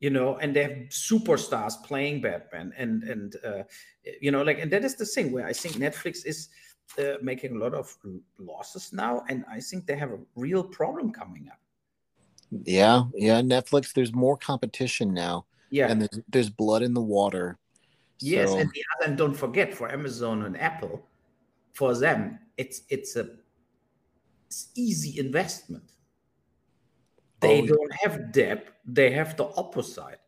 you 0.00 0.10
know, 0.10 0.36
and 0.38 0.54
they 0.54 0.62
have 0.62 0.72
superstars 0.88 1.74
playing 1.84 2.20
Batman. 2.20 2.72
And, 2.76 3.04
and 3.04 3.36
uh, 3.44 3.62
you 4.20 4.32
know, 4.32 4.42
like, 4.42 4.58
and 4.58 4.70
that 4.72 4.84
is 4.84 4.96
the 4.96 5.06
thing 5.06 5.30
where 5.30 5.46
I 5.46 5.52
think 5.52 5.76
Netflix 5.76 6.26
is 6.26 6.48
uh, 6.98 7.14
making 7.22 7.56
a 7.56 7.58
lot 7.58 7.74
of 7.74 7.96
losses 8.38 8.92
now. 8.92 9.24
And 9.28 9.44
I 9.50 9.60
think 9.60 9.86
they 9.86 9.96
have 9.96 10.10
a 10.12 10.18
real 10.36 10.64
problem 10.64 11.12
coming 11.12 11.48
up. 11.50 11.58
Yeah, 12.64 13.04
yeah. 13.14 13.40
Netflix, 13.40 13.92
there's 13.94 14.14
more 14.14 14.36
competition 14.36 15.14
now, 15.14 15.46
Yeah. 15.70 15.90
and 15.90 16.02
there's, 16.02 16.20
there's 16.28 16.50
blood 16.50 16.82
in 16.82 16.92
the 16.92 17.00
water. 17.00 17.58
Yes, 18.20 18.50
So- 18.50 18.58
and 18.58 18.70
the 18.70 18.84
other, 18.94 19.08
and 19.08 19.18
don't 19.18 19.34
forget 19.34 19.72
for 19.74 19.90
Amazon 19.90 20.44
and 20.44 20.56
Apple, 20.60 21.08
for 21.72 21.96
them, 21.96 22.38
it's 22.56 22.82
it's 22.90 23.16
a 23.16 23.30
it's 24.46 24.68
easy 24.74 25.18
investment. 25.18 25.90
They 27.40 27.62
Oh, 27.62 27.66
don't 27.66 27.92
have 28.04 28.30
debt; 28.30 28.68
they 28.84 29.10
have 29.12 29.36
the 29.36 29.46
opposite. 29.56 30.20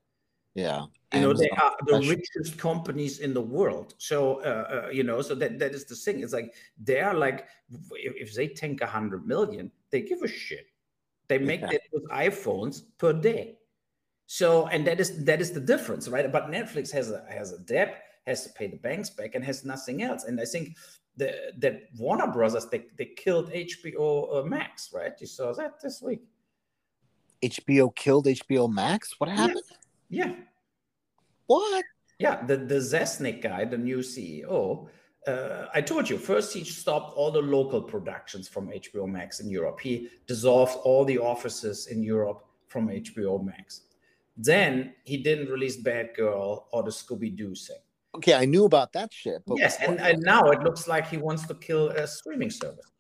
Yeah. 0.55 0.87
You 1.13 1.21
know, 1.21 1.33
they 1.33 1.49
are 1.51 1.77
the 1.87 2.01
richest 2.09 2.59
companies 2.59 3.21
in 3.21 3.35
the 3.35 3.41
world. 3.41 3.95
So, 3.99 4.41
uh, 4.43 4.87
uh, 4.87 4.89
you 4.91 5.05
know, 5.05 5.23
so 5.23 5.35
that 5.37 5.59
that 5.59 5.73
is 5.73 5.85
the 5.85 5.95
thing. 5.95 6.21
It's 6.21 6.33
like 6.33 6.55
they 6.83 7.01
are 7.01 7.15
like, 7.15 7.47
if, 7.93 8.31
if 8.31 8.35
they 8.35 8.49
tank 8.49 8.81
a 8.81 8.87
hundred 8.87 9.27
million, 9.27 9.71
they 9.91 10.03
give 10.03 10.23
a 10.23 10.29
shit. 10.29 10.67
They 11.29 11.39
make 11.39 11.61
Yeah. 11.61 11.73
that 11.73 11.83
with 11.93 12.09
iPhones 12.11 12.83
per 12.99 13.13
day. 13.13 13.59
So, 14.27 14.67
and 14.69 14.87
that 14.87 15.01
is 15.01 15.25
that 15.25 15.41
is 15.41 15.53
the 15.53 15.61
difference, 15.61 16.09
right? 16.09 16.31
But 16.31 16.51
Netflix 16.51 16.91
has 16.93 17.11
a 17.11 17.25
has 17.29 17.53
a 17.53 17.59
debt, 17.59 18.03
has 18.27 18.45
to 18.45 18.51
pay 18.51 18.67
the 18.69 18.77
banks 18.77 19.11
back, 19.11 19.35
and 19.35 19.45
has 19.45 19.65
nothing 19.65 20.03
else. 20.03 20.25
And 20.25 20.41
I 20.41 20.45
think 20.45 20.77
the 21.17 21.53
that 21.59 21.83
Warner 21.97 22.29
Brothers 22.29 22.67
they 22.67 22.87
they 22.97 23.07
killed 23.07 23.53
HBO 23.53 24.37
uh, 24.37 24.43
Max, 24.43 24.91
right? 24.93 25.13
You 25.21 25.27
saw 25.27 25.53
that 25.55 25.81
this 25.81 26.03
week. 26.03 26.23
HBO 27.43 27.95
killed 27.95 28.27
HBO 28.27 28.73
Max. 28.73 29.15
What 29.19 29.31
happened? 29.31 29.61
Yeah. 30.09 30.35
What? 31.47 31.85
Yeah, 32.19 32.45
the, 32.45 32.57
the 32.57 32.77
Zesnik 32.77 33.43
guy, 33.43 33.65
the 33.65 33.79
new 33.79 33.99
CEO, 33.99 34.89
uh, 35.27 35.67
I 35.73 35.81
told 35.81 36.09
you, 36.09 36.19
first 36.19 36.53
he 36.53 36.65
stopped 36.65 37.17
all 37.17 37.31
the 37.31 37.41
local 37.41 37.83
productions 37.83 38.47
from 38.47 38.69
HBO 38.69 39.09
Max 39.09 39.41
in 39.41 39.49
Europe. 39.49 39.81
He 39.81 40.09
dissolved 40.27 40.77
all 40.85 41.05
the 41.05 41.19
offices 41.19 41.87
in 41.87 42.03
Europe 42.03 42.45
from 42.69 42.89
HBO 42.89 43.43
Max. 43.43 43.83
Then 44.37 44.95
he 45.05 45.17
didn't 45.17 45.49
release 45.49 45.81
Batgirl 45.81 46.65
or 46.71 46.83
the 46.83 46.91
Scooby 46.91 47.35
Doo 47.35 47.55
thing. 47.55 47.77
Okay, 48.17 48.35
I 48.35 48.45
knew 48.45 48.65
about 48.65 48.93
that 48.93 49.13
shit. 49.13 49.43
But 49.47 49.59
yes, 49.59 49.77
and, 49.81 50.01
and 50.01 50.21
now 50.23 50.51
it 50.51 50.61
looks 50.63 50.87
like 50.87 51.09
he 51.09 51.17
wants 51.17 51.47
to 51.47 51.55
kill 51.55 51.89
a 51.91 52.07
streaming 52.07 52.51
service. 52.51 52.91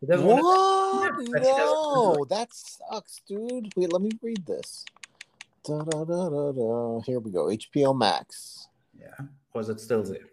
What? 0.00 0.18
Yeah, 0.18 1.10
but 1.16 1.26
he 1.26 1.32
doesn't 1.32 1.54
wanna 1.54 2.18
No, 2.18 2.24
that 2.30 2.48
sucks, 2.52 3.20
dude. 3.26 3.72
Wait, 3.76 3.92
let 3.92 4.00
me 4.00 4.10
read 4.22 4.46
this. 4.46 4.84
Da, 5.68 5.82
da, 5.82 6.04
da. 6.04 7.00
Here 7.04 7.20
we 7.20 7.30
go. 7.30 7.48
HBO 7.48 7.94
Max. 7.94 8.68
yeah, 8.98 9.26
was 9.52 9.68
it 9.68 9.78
still 9.80 10.02
there? 10.02 10.24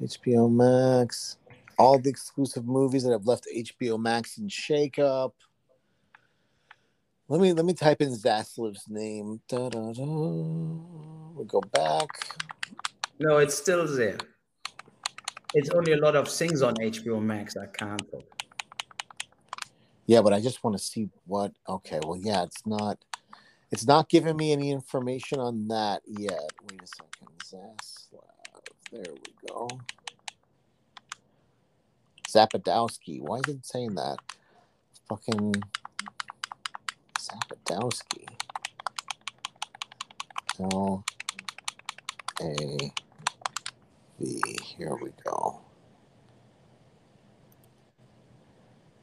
HBO 0.00 0.50
Max. 0.50 1.36
All 1.78 1.98
the 1.98 2.08
exclusive 2.08 2.64
movies 2.64 3.04
that 3.04 3.12
have 3.12 3.26
left 3.26 3.46
HBO 3.54 4.00
Max 4.00 4.38
in 4.38 4.48
shakeup. 4.48 5.32
Let 7.28 7.42
me 7.42 7.52
let 7.52 7.66
me 7.66 7.74
type 7.74 8.00
in 8.00 8.14
Zaslav's 8.14 8.88
name. 8.88 9.42
Da, 9.46 9.68
da, 9.68 9.92
da. 9.92 10.04
We'll 10.04 11.44
go 11.46 11.60
back. 11.60 12.08
No, 13.18 13.36
it's 13.36 13.54
still 13.54 13.86
there. 13.86 14.16
It's 15.52 15.68
only 15.68 15.92
a 15.92 15.98
lot 15.98 16.16
of 16.16 16.28
things 16.28 16.62
on 16.62 16.76
HBO 16.76 17.22
Max 17.22 17.58
I 17.58 17.66
can't. 17.66 18.10
Look. 18.10 18.41
Yeah, 20.06 20.20
but 20.20 20.32
I 20.32 20.40
just 20.40 20.62
want 20.64 20.76
to 20.76 20.82
see 20.82 21.08
what. 21.26 21.52
Okay, 21.68 22.00
well, 22.04 22.18
yeah, 22.18 22.42
it's 22.42 22.66
not. 22.66 22.98
It's 23.70 23.86
not 23.86 24.10
giving 24.10 24.36
me 24.36 24.52
any 24.52 24.70
information 24.70 25.40
on 25.40 25.68
that 25.68 26.02
yet. 26.06 26.50
Wait 26.70 26.82
a 26.82 26.86
second, 26.86 27.28
Zaslav. 27.42 28.20
There 28.90 29.14
we 29.14 29.48
go. 29.48 29.68
Zapadowski. 32.28 33.20
Why 33.22 33.38
is 33.38 33.54
it 33.54 33.64
saying 33.64 33.94
that? 33.94 34.18
Fucking 35.08 35.54
Zapadowski. 37.18 38.26
L 40.60 41.04
A 42.40 42.92
V. 44.20 44.42
Here 44.62 44.94
we 45.00 45.10
go. 45.24 45.60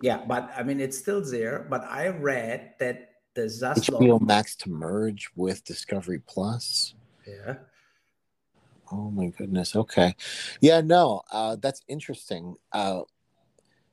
Yeah, 0.02 0.24
but 0.28 0.52
I 0.56 0.64
mean, 0.64 0.80
it's 0.80 0.98
still 0.98 1.24
there. 1.24 1.66
But 1.70 1.84
I 1.84 2.08
read 2.08 2.74
that 2.80 3.10
the 3.36 3.42
Zaslav. 3.42 4.00
HBO 4.00 4.22
Max 4.22 4.56
to 4.58 4.70
merge 4.70 5.30
with 5.36 5.64
Discovery 5.64 6.22
Plus. 6.28 6.96
Yeah. 7.28 7.56
Oh 8.92 9.12
my 9.12 9.28
goodness. 9.28 9.76
Okay. 9.76 10.16
Yeah, 10.62 10.82
no, 10.82 11.22
uh, 11.32 11.58
that's 11.62 11.82
interesting. 11.88 12.56
Uh, 12.72 13.02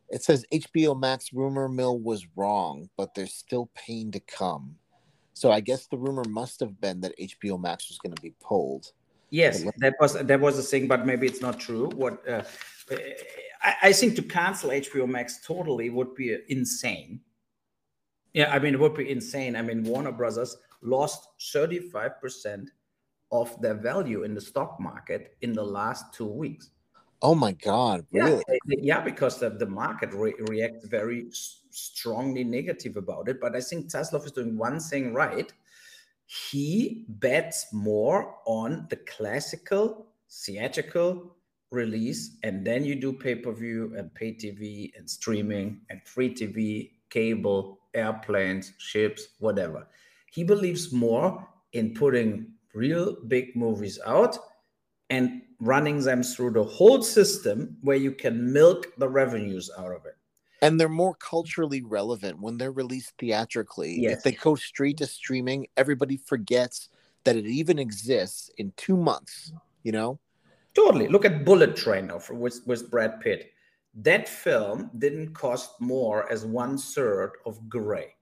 it 0.09 0.23
says 0.23 0.45
HBO 0.53 0.99
Max 0.99 1.33
rumor 1.33 1.69
mill 1.69 1.99
was 1.99 2.27
wrong, 2.37 2.88
but 2.97 3.14
there's 3.14 3.35
still 3.35 3.71
pain 3.75 4.11
to 4.12 4.21
come. 4.21 4.77
So 5.35 5.53
I 5.53 5.61
guess 5.61 5.87
the 5.87 5.99
rumor 5.99 6.25
must 6.29 6.61
have 6.61 6.81
been 6.81 7.01
that 7.03 7.19
HBO 7.19 7.61
Max 7.61 7.88
was 7.88 7.99
going 7.99 8.14
to 8.14 8.23
be 8.23 8.35
pulled. 8.40 8.92
Yes, 9.31 9.64
that 9.79 9.95
was 10.01 10.14
that 10.14 10.40
was 10.40 10.59
a 10.59 10.62
thing, 10.62 10.87
but 10.87 11.05
maybe 11.05 11.27
it's 11.27 11.42
not 11.42 11.59
true. 11.59 11.90
What 11.95 12.27
uh, 12.29 12.42
I, 13.67 13.89
I 13.89 13.93
think 13.93 14.15
to 14.17 14.23
cancel 14.23 14.71
HBO 14.71 15.09
Max 15.09 15.45
totally 15.45 15.91
would 15.91 16.15
be 16.15 16.39
insane. 16.49 17.21
Yeah, 18.33 18.53
I 18.53 18.59
mean 18.59 18.75
it 18.75 18.81
would 18.81 18.95
be 18.95 19.11
insane. 19.11 19.57
I 19.57 19.63
mean 19.63 19.83
Warner 19.83 20.13
Brothers 20.13 20.57
lost 20.83 21.29
thirty 21.53 21.81
five 21.81 22.21
percent 22.21 22.71
of 23.33 23.61
their 23.61 23.75
value 23.75 24.23
in 24.23 24.35
the 24.35 24.41
stock 24.41 24.79
market 24.79 25.37
in 25.43 25.53
the 25.53 25.65
last 25.65 26.15
two 26.15 26.27
weeks. 26.27 26.71
Oh 27.23 27.35
my 27.35 27.53
God, 27.53 28.07
really? 28.13 28.43
they- 28.47 28.77
yeah, 28.83 29.01
because 29.01 29.41
the, 29.41 29.51
the 29.51 29.67
market 29.67 30.13
re- 30.13 30.35
reacts 30.49 30.87
very 30.87 31.27
strongly 31.71 32.45
negative 32.45 32.97
about 32.97 33.29
it. 33.29 33.41
But 33.41 33.57
I 33.57 33.61
think 33.61 33.87
Zaslav 33.91 34.25
is 34.27 34.33
doing 34.33 34.57
one 34.57 34.79
thing 34.79 35.13
right. 35.15 35.51
He 36.27 37.05
bets 37.09 37.73
more 37.73 38.37
on 38.47 38.87
the 38.91 38.97
classical 38.97 40.07
theatrical 40.31 41.36
release, 41.77 42.37
and 42.43 42.67
then 42.67 42.85
you 42.85 42.97
do 42.97 43.12
pay 43.12 43.37
per 43.37 43.53
view 43.53 43.95
and 43.97 44.12
pay 44.15 44.33
TV 44.33 44.91
and 44.97 45.09
streaming 45.09 45.81
and 45.91 46.01
free 46.05 46.35
TV, 46.35 46.91
cable, 47.11 47.79
airplanes, 47.95 48.73
ships, 48.79 49.29
whatever. 49.39 49.87
He 50.33 50.43
believes 50.43 50.93
more 50.93 51.47
in 51.73 51.95
putting 51.95 52.53
real 52.75 53.17
big 53.29 53.55
movies 53.55 53.99
out 54.05 54.37
and 55.11 55.43
running 55.61 56.03
them 56.03 56.23
through 56.23 56.53
the 56.53 56.65
whole 56.65 57.03
system 57.03 57.77
where 57.83 57.97
you 57.97 58.12
can 58.12 58.53
milk 58.53 58.89
the 58.99 59.09
revenues 59.09 59.71
out 59.79 59.93
of 59.93 60.05
it. 60.05 60.17
And 60.62 60.81
they're 60.81 60.89
more 60.89 61.15
culturally 61.15 61.83
relevant 61.83 62.41
when 62.41 62.59
they're 62.59 62.73
released 62.73 63.12
theatrically. 63.19 64.01
Yes. 64.01 64.19
If 64.19 64.23
they 64.25 64.33
go 64.33 64.55
straight 64.55 64.97
to 64.99 65.07
streaming, 65.07 65.67
everybody 65.77 66.17
forgets 66.17 66.89
that 67.25 67.37
it 67.37 67.47
even 67.47 67.79
exists 67.79 68.51
in 68.57 68.73
two 68.77 68.97
months, 68.97 69.53
you 69.83 69.93
know? 69.93 70.19
Totally. 70.77 71.09
Look 71.09 71.25
at 71.25 71.45
Bullet 71.45 71.75
Train 71.75 72.11
of, 72.11 72.29
with, 72.29 72.61
with 72.67 72.91
Brad 72.91 73.19
Pitt. 73.21 73.51
That 73.95 74.29
film 74.29 74.91
didn't 74.99 75.33
cost 75.33 75.81
more 75.81 76.31
as 76.31 76.45
one 76.45 76.77
third 76.77 77.33
of 77.47 77.67
Grey 77.67 78.15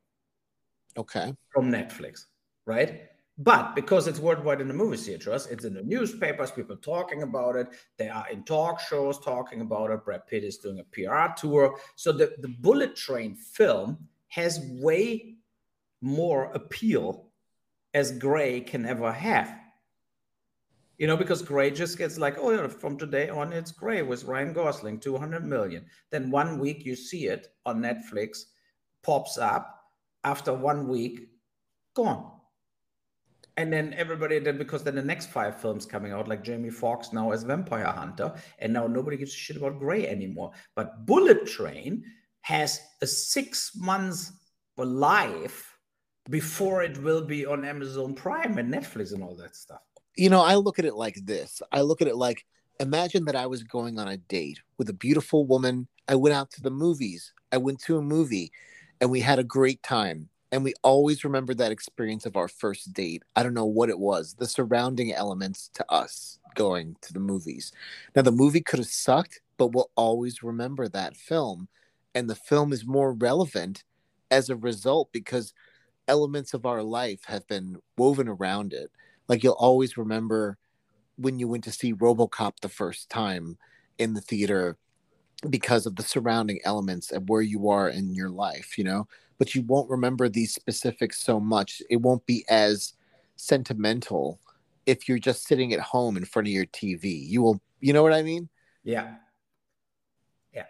Okay. 0.97 1.35
from 1.51 1.73
Netflix, 1.73 2.27
right? 2.65 3.09
But 3.37 3.75
because 3.75 4.07
it's 4.07 4.21
worldwide 4.21 4.61
in 4.61 4.69
the 4.69 4.75
movie 4.75 4.97
theaters, 4.97 5.49
it's 5.49 5.65
in 5.65 5.75
the 5.75 5.83
newspapers, 5.83 6.53
people 6.53 6.77
talking 6.77 7.25
about 7.25 7.57
it. 7.57 7.67
They 7.99 8.09
are 8.09 8.29
in 8.31 8.45
talk 8.45 8.79
shows 8.79 9.19
talking 9.19 9.61
about 9.61 9.91
it. 9.91 10.05
Brad 10.05 10.25
Pitt 10.29 10.45
is 10.45 10.59
doing 10.59 10.79
a 10.79 10.85
PR 10.85 11.35
tour. 11.37 11.77
So 11.97 12.13
the, 12.13 12.37
the 12.39 12.55
Bullet 12.61 12.95
Train 12.95 13.35
film 13.35 13.99
has 14.29 14.61
way 14.81 15.35
more 16.01 16.53
appeal 16.55 17.31
as 17.93 18.17
Grey 18.17 18.61
can 18.61 18.87
ever 18.87 19.11
have. 19.11 19.59
You 20.99 21.07
know, 21.07 21.17
because 21.17 21.43
Grey 21.43 21.71
just 21.71 21.99
gets 21.99 22.19
like, 22.19 22.39
oh, 22.39 22.69
from 22.69 22.97
today 22.97 23.29
on, 23.29 23.53
it's 23.53 23.73
Grey 23.73 24.03
with 24.03 24.25
Ryan 24.25 24.53
Gosling, 24.53 25.01
200 25.01 25.45
million. 25.45 25.85
Then 26.11 26.31
one 26.31 26.59
week 26.59 26.85
you 26.85 26.95
see 26.95 27.27
it 27.27 27.49
on 27.67 27.83
Netflix, 27.83 28.45
pops 29.03 29.39
up. 29.39 29.71
After 30.23 30.55
one 30.55 30.89
week, 30.89 31.29
gone. 31.95 32.31
And 33.57 33.73
then 33.73 33.95
everybody 33.95 34.39
then 34.39 34.59
because 34.59 34.83
then 34.83 34.97
the 34.97 35.03
next 35.03 35.31
five 35.31 35.61
films 35.61 35.87
coming 35.87 36.13
out, 36.13 36.29
like 36.29 36.43
Jamie 36.43 36.71
Foxx 36.71 37.13
now 37.13 37.31
as 37.31 37.45
Vampire 37.45 37.85
Hunter, 37.85 38.35
and 38.59 38.73
now 38.73 38.87
nobody 38.87 39.17
gives 39.17 39.33
a 39.33 39.37
shit 39.37 39.57
about 39.57 39.79
Grey 39.79 40.09
anymore. 40.09 40.53
But 40.75 41.07
Bullet 41.07 41.47
Train 41.47 42.03
has 42.41 42.81
a 43.01 43.07
six 43.07 43.73
months 43.77 44.33
life 44.77 45.79
before 46.31 46.83
it 46.83 47.01
will 47.03 47.25
be 47.25 47.47
on 47.47 47.65
Amazon 47.65 48.15
Prime 48.15 48.59
and 48.59 48.73
Netflix 48.73 49.13
and 49.13 49.23
all 49.23 49.37
that 49.37 49.55
stuff. 49.55 49.83
You 50.17 50.31
know, 50.31 50.43
I 50.43 50.55
look 50.57 50.79
at 50.79 50.85
it 50.85 50.95
like 50.95 51.17
this. 51.25 51.63
I 51.73 51.81
look 51.83 52.03
at 52.03 52.09
it 52.09 52.17
like 52.17 52.45
imagine 52.81 53.25
that 53.27 53.37
I 53.37 53.47
was 53.47 53.63
going 53.63 53.99
on 53.99 54.09
a 54.09 54.17
date 54.17 54.61
with 54.79 54.89
a 54.89 54.95
beautiful 54.95 55.47
woman. 55.47 55.89
I 56.09 56.17
went 56.17 56.35
out 56.35 56.51
to 56.53 56.61
the 56.63 56.71
movies. 56.71 57.33
I 57.53 57.59
went 57.59 57.81
to 57.83 57.99
a 57.99 58.03
movie 58.03 58.53
and 59.01 59.11
we 59.11 59.21
had 59.21 59.39
a 59.39 59.45
great 59.45 59.83
time. 59.83 60.29
And 60.53 60.63
we 60.63 60.75
always 60.83 61.25
remember 61.25 61.55
that 61.55 61.73
experience 61.73 62.27
of 62.27 62.37
our 62.37 62.49
first 62.49 62.93
date. 62.93 63.23
I 63.35 63.43
don't 63.43 63.55
know 63.55 63.65
what 63.65 63.89
it 63.91 63.99
was, 63.99 64.35
the 64.35 64.47
surrounding 64.47 65.13
elements 65.13 65.69
to 65.75 65.93
us 65.93 66.39
going 66.55 66.97
to 67.03 67.13
the 67.13 67.21
movies. 67.21 67.73
Now, 68.15 68.23
the 68.23 68.31
movie 68.31 68.61
could 68.61 68.79
have 68.79 68.89
sucked, 68.89 69.41
but 69.57 69.73
we'll 69.73 69.91
always 69.97 70.43
remember 70.43 70.89
that 70.89 71.17
film. 71.17 71.69
and 72.15 72.31
the 72.31 72.37
film 72.37 72.73
is 72.73 72.87
more 72.87 73.13
relevant 73.13 73.85
as 74.31 74.49
a 74.49 74.57
result 74.57 75.11
because 75.13 75.53
elements 76.09 76.55
of 76.55 76.67
our 76.67 76.83
life 76.83 77.25
have 77.27 77.47
been 77.49 77.77
woven 77.97 78.29
around 78.29 78.73
it. 78.73 78.91
Like 79.29 79.43
you'll 79.43 79.53
always 79.55 79.97
remember 79.97 80.59
when 81.17 81.39
you 81.39 81.49
went 81.49 81.65
to 81.65 81.73
see 81.73 81.95
RoboCop 81.95 82.61
the 82.61 82.69
first 82.69 83.09
time 83.09 83.59
in 83.99 84.15
the 84.15 84.21
theater 84.21 84.77
because 85.49 85.87
of 85.87 85.97
the 85.97 86.03
surrounding 86.03 86.61
elements 86.65 87.13
of 87.13 87.29
where 87.29 87.43
you 87.43 87.69
are 87.69 87.89
in 87.89 88.15
your 88.15 88.31
life, 88.31 88.79
you 88.79 88.85
know, 88.85 89.07
but 89.39 89.55
you 89.55 89.63
won't 89.63 89.91
remember 89.91 90.29
these 90.29 90.55
specifics 90.55 91.21
so 91.21 91.39
much. 91.39 91.83
It 91.91 91.97
won't 91.97 92.25
be 92.27 92.45
as 92.49 92.95
sentimental 93.37 94.41
if 94.87 95.09
you're 95.09 95.19
just 95.19 95.47
sitting 95.47 95.73
at 95.73 95.81
home 95.81 96.17
in 96.17 96.25
front 96.25 96.49
of 96.49 96.53
your 96.53 96.67
TV. 96.67 97.27
You 97.27 97.43
will, 97.43 97.61
you 97.81 97.93
know 97.93 98.03
what 98.03 98.13
I 98.13 98.23
mean? 98.23 98.49
Yeah. 98.83 99.15
Yeah. 100.53 100.67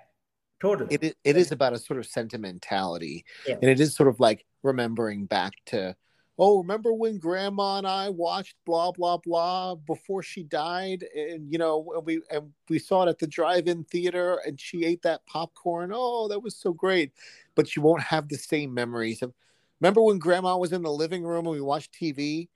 Totally. 0.61 0.95
It, 1.01 1.17
it 1.25 1.37
is 1.37 1.53
about 1.53 1.73
a 1.73 1.79
sort 1.79 1.99
of 1.99 2.07
sentimentality. 2.07 3.25
Yeah. 3.47 3.57
And 3.61 3.71
it 3.71 3.81
is 3.81 3.95
sort 3.95 4.09
of 4.09 4.21
like 4.21 4.45
remembering 4.63 5.27
back 5.27 5.53
to 5.67 5.97
oh, 6.39 6.59
remember 6.59 6.93
when 6.93 7.19
grandma 7.19 7.79
and 7.79 7.87
I 7.87 8.09
watched 8.09 8.57
blah 8.65 8.93
blah 8.93 9.19
blah 9.19 9.75
before 9.75 10.23
she 10.23 10.43
died, 10.43 11.05
and 11.15 11.51
you 11.53 11.59
know, 11.59 12.03
we 12.05 12.21
and 12.31 12.53
we 12.69 12.79
saw 12.79 13.05
it 13.05 13.09
at 13.09 13.19
the 13.19 13.27
drive-in 13.27 13.85
theater, 13.85 14.41
and 14.47 14.61
she 14.61 14.85
ate 14.85 15.03
that 15.03 15.27
popcorn. 15.27 15.93
Oh, 15.95 16.29
that 16.29 16.41
was 16.41 16.57
so 16.57 16.73
great, 16.73 17.13
but 17.55 17.77
you 17.77 17.83
won't 17.83 18.03
have 18.03 18.29
the 18.29 18.39
same 18.39 18.75
memories 18.75 19.23
of. 19.23 19.33
Remember 19.81 20.03
when 20.03 20.19
grandma 20.19 20.57
was 20.57 20.73
in 20.73 20.83
the 20.83 20.91
living 20.91 21.25
room 21.25 21.47
and 21.47 21.55
we 21.55 21.61
watched 21.61 21.93
TV? 21.93 22.49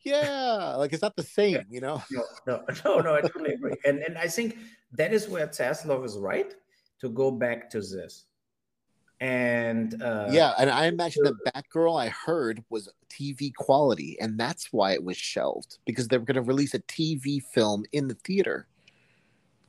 Yeah, 0.00 0.74
like 0.76 0.92
it's 0.92 1.02
not 1.02 1.14
the 1.14 1.22
same, 1.22 1.64
you 1.70 1.80
know. 1.80 2.02
No, 2.10 2.24
no, 2.46 2.64
no, 2.84 3.00
no. 3.00 3.14
I 3.14 3.20
totally 3.20 3.52
agree, 3.52 3.76
and 3.84 4.00
and 4.00 4.18
I 4.18 4.28
think 4.28 4.58
that 4.92 5.12
is 5.12 5.28
where 5.28 5.46
Tesla 5.46 6.00
is 6.02 6.18
right 6.18 6.54
to 7.00 7.08
go 7.08 7.30
back 7.30 7.70
to 7.70 7.80
this 7.80 8.26
and 9.22 10.02
uh, 10.02 10.26
yeah, 10.32 10.52
and 10.58 10.68
I 10.68 10.86
imagine 10.86 11.22
that 11.22 11.54
Batgirl 11.54 11.96
I 11.96 12.08
heard 12.08 12.64
was 12.70 12.88
TV 13.08 13.54
quality, 13.54 14.18
and 14.20 14.38
that's 14.38 14.72
why 14.72 14.94
it 14.94 15.04
was 15.04 15.16
shelved 15.16 15.78
because 15.86 16.08
they 16.08 16.18
were 16.18 16.24
going 16.24 16.34
to 16.34 16.42
release 16.42 16.74
a 16.74 16.80
TV 16.80 17.40
film 17.40 17.84
in 17.92 18.08
the 18.08 18.14
theater. 18.14 18.66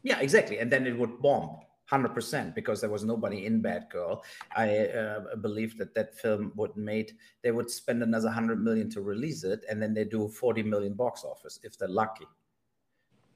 Yeah, 0.01 0.19
exactly, 0.21 0.57
and 0.57 0.71
then 0.71 0.87
it 0.87 0.97
would 0.97 1.21
bomb 1.21 1.59
hundred 1.85 2.15
percent 2.15 2.55
because 2.55 2.81
there 2.81 2.89
was 2.89 3.03
nobody 3.03 3.45
in 3.45 3.61
Batgirl. 3.61 4.23
I 4.55 4.87
uh, 4.87 5.35
believe 5.35 5.77
that 5.77 5.93
that 5.93 6.17
film 6.17 6.51
would 6.55 6.75
made 6.75 7.11
they 7.43 7.51
would 7.51 7.69
spend 7.69 8.01
another 8.01 8.31
hundred 8.31 8.59
million 8.59 8.89
to 8.89 9.01
release 9.01 9.43
it, 9.43 9.63
and 9.69 9.79
then 9.79 9.93
they 9.93 10.03
do 10.03 10.29
forty 10.29 10.63
million 10.63 10.95
box 10.95 11.23
office 11.23 11.59
if 11.61 11.77
they're 11.77 11.87
lucky. 11.87 12.25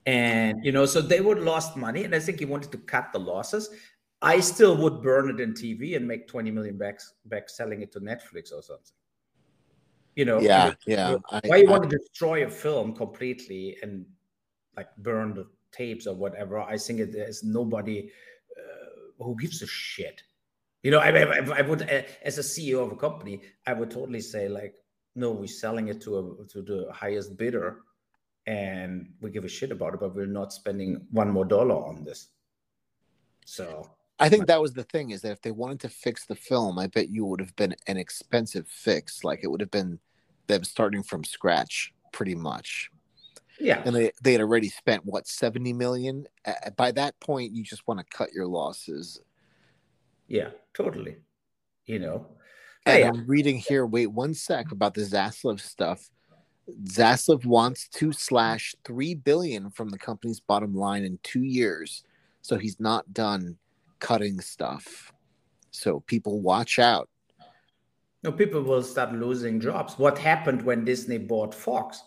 And 0.08 0.66
you 0.66 0.72
know, 0.72 0.88
so 0.88 1.00
they 1.00 1.22
would 1.22 1.38
lost 1.38 1.78
money, 1.78 2.06
and 2.06 2.16
I 2.16 2.20
think 2.20 2.40
he 2.40 2.46
wanted 2.46 2.72
to 2.72 2.80
cut 2.80 3.14
the 3.14 3.20
losses. 3.20 3.70
I 4.22 4.40
still 4.40 4.76
would 4.78 5.02
burn 5.02 5.30
it 5.30 5.40
in 5.40 5.54
TV 5.54 5.96
and 5.96 6.08
make 6.08 6.28
20 6.28 6.50
million 6.52 6.78
back, 6.78 7.00
back 7.26 7.50
selling 7.50 7.82
it 7.82 7.92
to 7.94 8.00
Netflix 8.00 8.52
or 8.52 8.62
something. 8.62 8.94
You 10.16 10.26
know, 10.26 10.40
yeah, 10.40 10.74
yeah. 10.88 11.18
why 11.30 11.42
I, 11.44 11.58
you 11.58 11.68
I, 11.68 11.70
want 11.70 11.88
to 11.88 11.98
destroy 11.98 12.44
a 12.44 12.50
film 12.50 12.96
completely 12.96 13.78
and 13.84 14.04
like 14.76 14.88
burn 14.98 15.36
the 15.36 15.46
tapes 15.72 16.08
or 16.08 16.16
whatever? 16.16 16.60
I 16.60 16.78
think 16.78 17.00
it, 17.00 17.14
there's 17.14 17.44
nobody 17.44 18.10
uh, 18.58 19.24
who 19.24 19.36
gives 19.40 19.62
a 19.62 19.68
shit. 19.68 20.24
You 20.82 20.90
know, 20.90 21.00
I, 21.00 21.10
I, 21.10 21.60
I 21.60 21.62
would, 21.62 21.84
uh, 21.84 22.02
as 22.24 22.40
a 22.40 22.42
CEO 22.42 22.84
of 22.84 22.92
a 22.92 22.96
company, 22.96 23.42
I 23.68 23.74
would 23.74 23.92
totally 23.92 24.22
say 24.22 24.48
like, 24.48 24.76
no, 25.16 25.32
we're 25.32 25.48
selling 25.48 25.90
it 25.90 26.02
to 26.02 26.18
a 26.18 26.48
to 26.48 26.62
the 26.64 26.92
highest 26.92 27.38
bidder, 27.38 27.82
and 28.48 29.12
we 29.22 29.30
give 29.30 29.46
a 29.46 29.50
shit 29.50 29.72
about 29.72 29.96
it, 29.96 30.00
but 30.00 30.16
we're 30.16 30.26
not 30.26 30.54
spending 30.54 31.06
one 31.12 31.30
more 31.30 31.46
dollar 31.46 31.76
on 31.76 32.04
this. 32.04 32.30
So 33.46 33.97
I 34.20 34.30
think 34.30 34.48
that 34.48 34.62
was 34.62 34.74
the 34.74 34.84
thing 34.84 35.12
is 35.12 35.22
that 35.22 35.32
if 35.32 35.42
they 35.42 35.52
wanted 35.52 35.80
to 35.82 35.90
fix 35.90 36.26
the 36.26 36.36
film, 36.36 36.80
I 36.80 36.88
bet 36.88 37.10
you 37.10 37.26
would 37.26 37.40
have 37.40 37.56
been 37.56 37.76
an 37.86 37.98
expensive 37.98 38.68
fix. 38.68 39.24
Like 39.24 39.42
it 39.44 39.48
would 39.48 39.62
have 39.62 39.72
been 39.72 40.00
them 40.48 40.64
starting 40.64 41.04
from 41.04 41.24
scratch 41.24 41.94
pretty 42.12 42.36
much. 42.36 42.90
Yeah. 43.60 43.82
And 43.86 43.96
they, 43.96 44.12
they 44.24 44.32
had 44.32 44.42
already 44.42 44.70
spent 44.70 45.06
what 45.06 45.28
70 45.28 45.74
million. 45.74 46.26
By 46.76 46.92
that 46.94 47.20
point, 47.20 47.56
you 47.56 47.64
just 47.64 47.88
want 47.88 48.00
to 48.00 48.18
cut 48.18 48.32
your 48.34 48.48
losses. 48.48 49.22
Yeah, 50.28 50.50
totally. 50.74 51.18
You 51.86 52.00
know, 52.00 52.28
and 52.86 53.04
I'm 53.04 53.28
reading 53.28 53.58
here, 53.58 53.86
wait 53.86 54.08
one 54.08 54.34
sec 54.34 54.72
about 54.72 54.94
the 54.94 55.02
Zaslav 55.02 55.60
stuff. 55.60 56.10
Zaslav 56.84 57.46
wants 57.46 57.88
to 57.90 58.12
slash 58.12 58.76
three 58.84 59.16
billion 59.16 59.70
from 59.70 59.90
the 59.90 59.98
company's 59.98 60.40
bottom 60.40 60.76
line 60.76 61.04
in 61.04 61.20
two 61.24 61.44
years. 61.44 62.04
So 62.42 62.58
he's 62.58 62.80
not 62.80 63.14
done 63.14 63.58
cutting 64.00 64.40
stuff. 64.42 65.12
So 65.72 66.00
people 66.02 66.42
watch 66.42 66.80
out. 66.80 67.10
No, 68.24 68.32
people 68.32 68.64
will 68.64 68.84
start 68.84 69.14
losing 69.14 69.60
jobs. 69.60 69.98
What 69.98 70.18
happened 70.18 70.64
when 70.64 70.84
Disney 70.84 71.18
bought 71.18 71.54
Fox? 71.54 72.02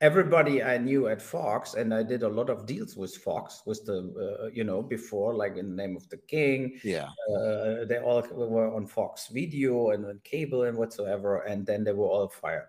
Everybody 0.00 0.62
I 0.62 0.78
knew 0.78 1.08
at 1.08 1.20
Fox, 1.20 1.74
and 1.74 1.92
I 1.92 2.02
did 2.02 2.22
a 2.22 2.28
lot 2.28 2.48
of 2.48 2.66
deals 2.66 2.96
with 2.96 3.16
Fox, 3.16 3.62
with 3.66 3.84
the 3.84 3.98
uh, 4.42 4.46
you 4.54 4.62
know 4.64 4.80
before, 4.80 5.34
like 5.34 5.56
in 5.56 5.70
the 5.70 5.76
name 5.76 5.96
of 5.96 6.08
the 6.08 6.16
King. 6.16 6.78
Yeah, 6.84 7.08
uh, 7.34 7.84
they 7.84 7.98
all 7.98 8.22
were 8.30 8.74
on 8.74 8.86
Fox 8.86 9.26
Video 9.28 9.90
and 9.90 10.06
on 10.06 10.20
cable 10.22 10.62
and 10.62 10.78
whatsoever, 10.78 11.40
and 11.40 11.66
then 11.66 11.82
they 11.84 11.92
were 11.92 12.06
all 12.06 12.28
fired. 12.28 12.68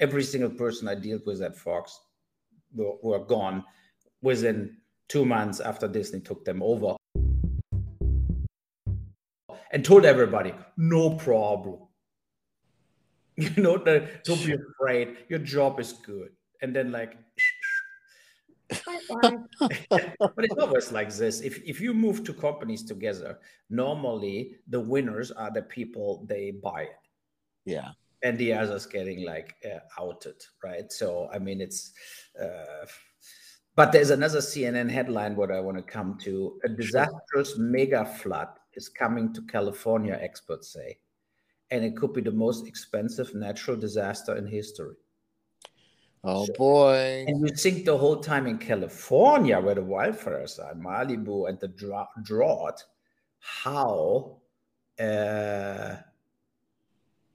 Every 0.00 0.24
single 0.24 0.50
person 0.50 0.88
I 0.88 0.96
dealt 0.96 1.24
with 1.24 1.40
at 1.40 1.56
Fox 1.56 2.00
were, 2.74 2.96
were 3.00 3.24
gone 3.24 3.64
within 4.22 4.76
two 5.08 5.24
months 5.24 5.60
after 5.60 5.86
Disney 5.86 6.20
took 6.20 6.44
them 6.44 6.62
over 6.62 6.96
and 9.74 9.84
told 9.84 10.04
everybody, 10.04 10.54
no 10.76 11.10
problem. 11.10 11.80
You 13.36 13.50
know, 13.60 13.78
the, 13.78 14.08
don't 14.22 14.46
be 14.46 14.54
afraid. 14.54 15.16
Your 15.28 15.40
job 15.40 15.80
is 15.80 15.92
good. 15.92 16.30
And 16.62 16.74
then 16.74 16.92
like, 16.92 17.18
but 18.68 20.44
it's 20.44 20.56
always 20.56 20.92
like 20.92 21.12
this. 21.12 21.40
If 21.40 21.60
if 21.64 21.80
you 21.80 21.92
move 21.94 22.22
two 22.22 22.32
companies 22.32 22.84
together, 22.84 23.40
normally 23.68 24.60
the 24.68 24.78
winners 24.78 25.32
are 25.32 25.50
the 25.50 25.62
people 25.62 26.24
they 26.28 26.52
buy 26.52 26.82
it. 26.82 27.04
Yeah. 27.64 27.90
And 28.22 28.38
the 28.38 28.52
others 28.52 28.86
getting 28.86 29.26
like 29.26 29.56
uh, 29.66 29.80
outed, 29.98 30.40
right? 30.62 30.92
So 30.92 31.28
I 31.34 31.40
mean, 31.40 31.60
it's. 31.60 31.92
Uh, 32.40 32.86
but 33.76 33.92
there's 33.92 34.10
another 34.10 34.38
CNN 34.38 34.90
headline 34.90 35.36
what 35.36 35.50
I 35.50 35.60
want 35.60 35.76
to 35.76 35.82
come 35.82 36.18
to: 36.22 36.60
a 36.64 36.68
disastrous 36.68 37.58
mega 37.58 38.04
flood 38.04 38.48
is 38.74 38.88
coming 38.88 39.32
to 39.34 39.42
California, 39.42 40.18
experts 40.20 40.72
say. 40.72 40.98
And 41.70 41.84
it 41.84 41.96
could 41.96 42.12
be 42.12 42.20
the 42.20 42.30
most 42.30 42.66
expensive 42.66 43.34
natural 43.34 43.76
disaster 43.76 44.36
in 44.36 44.46
history. 44.46 44.96
Oh 46.22 46.46
so, 46.46 46.52
boy. 46.54 47.24
And 47.28 47.40
you 47.40 47.54
think 47.54 47.84
the 47.84 47.96
whole 47.96 48.20
time 48.20 48.46
in 48.46 48.58
California, 48.58 49.60
where 49.60 49.74
the 49.74 49.82
wildfires 49.82 50.58
are, 50.58 50.74
Malibu 50.74 51.48
and 51.48 51.60
the 51.60 51.68
drought, 52.22 52.82
how, 53.38 54.38
uh, 54.98 55.96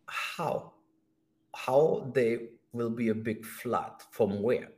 how, 0.07 0.73
how 1.53 2.11
they 2.15 2.49
will 2.71 2.89
be 2.89 3.09
a 3.09 3.15
big 3.15 3.45
flood 3.45 3.93
from 4.09 4.41
where, 4.41 4.69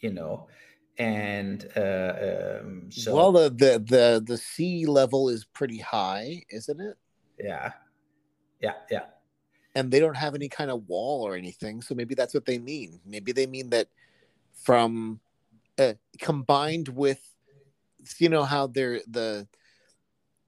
you 0.00 0.12
know? 0.12 0.48
And 0.98 1.68
uh, 1.76 2.60
um, 2.60 2.90
so 2.90 3.14
well 3.14 3.32
the, 3.32 3.48
the 3.50 3.84
the 3.88 4.22
the 4.26 4.36
sea 4.36 4.84
level 4.86 5.28
is 5.28 5.44
pretty 5.44 5.78
high 5.78 6.42
isn't 6.50 6.80
it? 6.80 6.96
Yeah. 7.38 7.72
Yeah 8.60 8.74
yeah. 8.90 9.04
And 9.74 9.90
they 9.90 10.00
don't 10.00 10.16
have 10.16 10.34
any 10.34 10.48
kind 10.48 10.70
of 10.70 10.88
wall 10.88 11.22
or 11.22 11.36
anything 11.36 11.80
so 11.80 11.94
maybe 11.94 12.14
that's 12.14 12.34
what 12.34 12.44
they 12.44 12.58
mean. 12.58 13.00
Maybe 13.06 13.32
they 13.32 13.46
mean 13.46 13.70
that 13.70 13.88
from 14.54 15.20
uh, 15.78 15.94
combined 16.18 16.88
with 16.88 17.20
you 18.18 18.28
know 18.28 18.44
how 18.44 18.66
there 18.66 19.00
the 19.08 19.46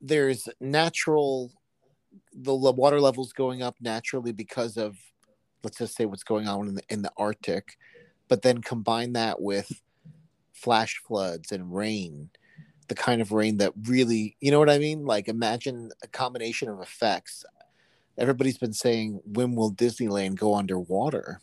there's 0.00 0.48
natural 0.60 1.52
the 2.34 2.54
water 2.54 3.00
levels 3.00 3.32
going 3.32 3.62
up 3.62 3.76
naturally 3.80 4.32
because 4.32 4.76
of 4.76 4.96
let's 5.62 5.78
just 5.78 5.96
say 5.96 6.04
what's 6.04 6.24
going 6.24 6.48
on 6.48 6.68
in 6.68 6.74
the, 6.74 6.82
in 6.88 7.02
the 7.02 7.12
arctic 7.16 7.78
but 8.28 8.42
then 8.42 8.60
combine 8.60 9.12
that 9.12 9.40
with 9.40 9.80
flash 10.62 11.00
floods 11.06 11.52
and 11.52 11.74
rain 11.74 12.30
the 12.88 12.94
kind 13.02 13.22
of 13.22 13.32
rain 13.32 13.56
that 13.58 13.72
really 13.84 14.36
you 14.40 14.50
know 14.50 14.58
what 14.58 14.70
i 14.70 14.78
mean? 14.78 15.04
Like 15.04 15.28
imagine 15.28 15.90
a 16.02 16.08
combination 16.08 16.68
of 16.68 16.80
effects. 16.80 17.44
Everybody's 18.18 18.58
been 18.58 18.74
saying 18.74 19.20
when 19.24 19.54
will 19.54 19.72
disneyland 19.72 20.36
go 20.36 20.54
underwater? 20.54 21.40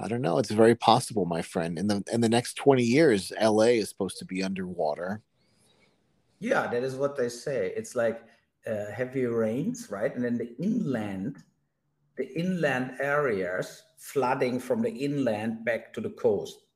I 0.00 0.08
don't 0.08 0.22
know. 0.22 0.38
It's 0.38 0.50
very 0.50 0.74
possible 0.74 1.24
my 1.26 1.42
friend. 1.42 1.78
In 1.78 1.86
the 1.86 2.02
in 2.12 2.20
the 2.20 2.28
next 2.28 2.54
20 2.54 2.82
years 2.82 3.32
la 3.40 3.62
is 3.62 3.88
supposed 3.88 4.18
to 4.18 4.24
be 4.24 4.42
underwater. 4.42 5.22
Yeah 6.40 6.66
that 6.66 6.82
is 6.82 6.96
what 6.96 7.16
they 7.16 7.28
say. 7.28 7.72
It's 7.76 7.94
like 7.94 8.22
uh, 8.66 8.90
heavy 8.92 9.26
rains 9.26 9.90
right? 9.90 10.14
And 10.14 10.24
then 10.24 10.38
the 10.38 10.56
inland 10.58 11.42
the 12.16 12.36
inland 12.36 12.96
areas 12.98 13.84
flooding 13.96 14.58
from 14.58 14.82
the 14.82 14.90
inland 14.90 15.64
back 15.64 15.92
to 15.94 16.00
the 16.00 16.10
coast 16.10 16.67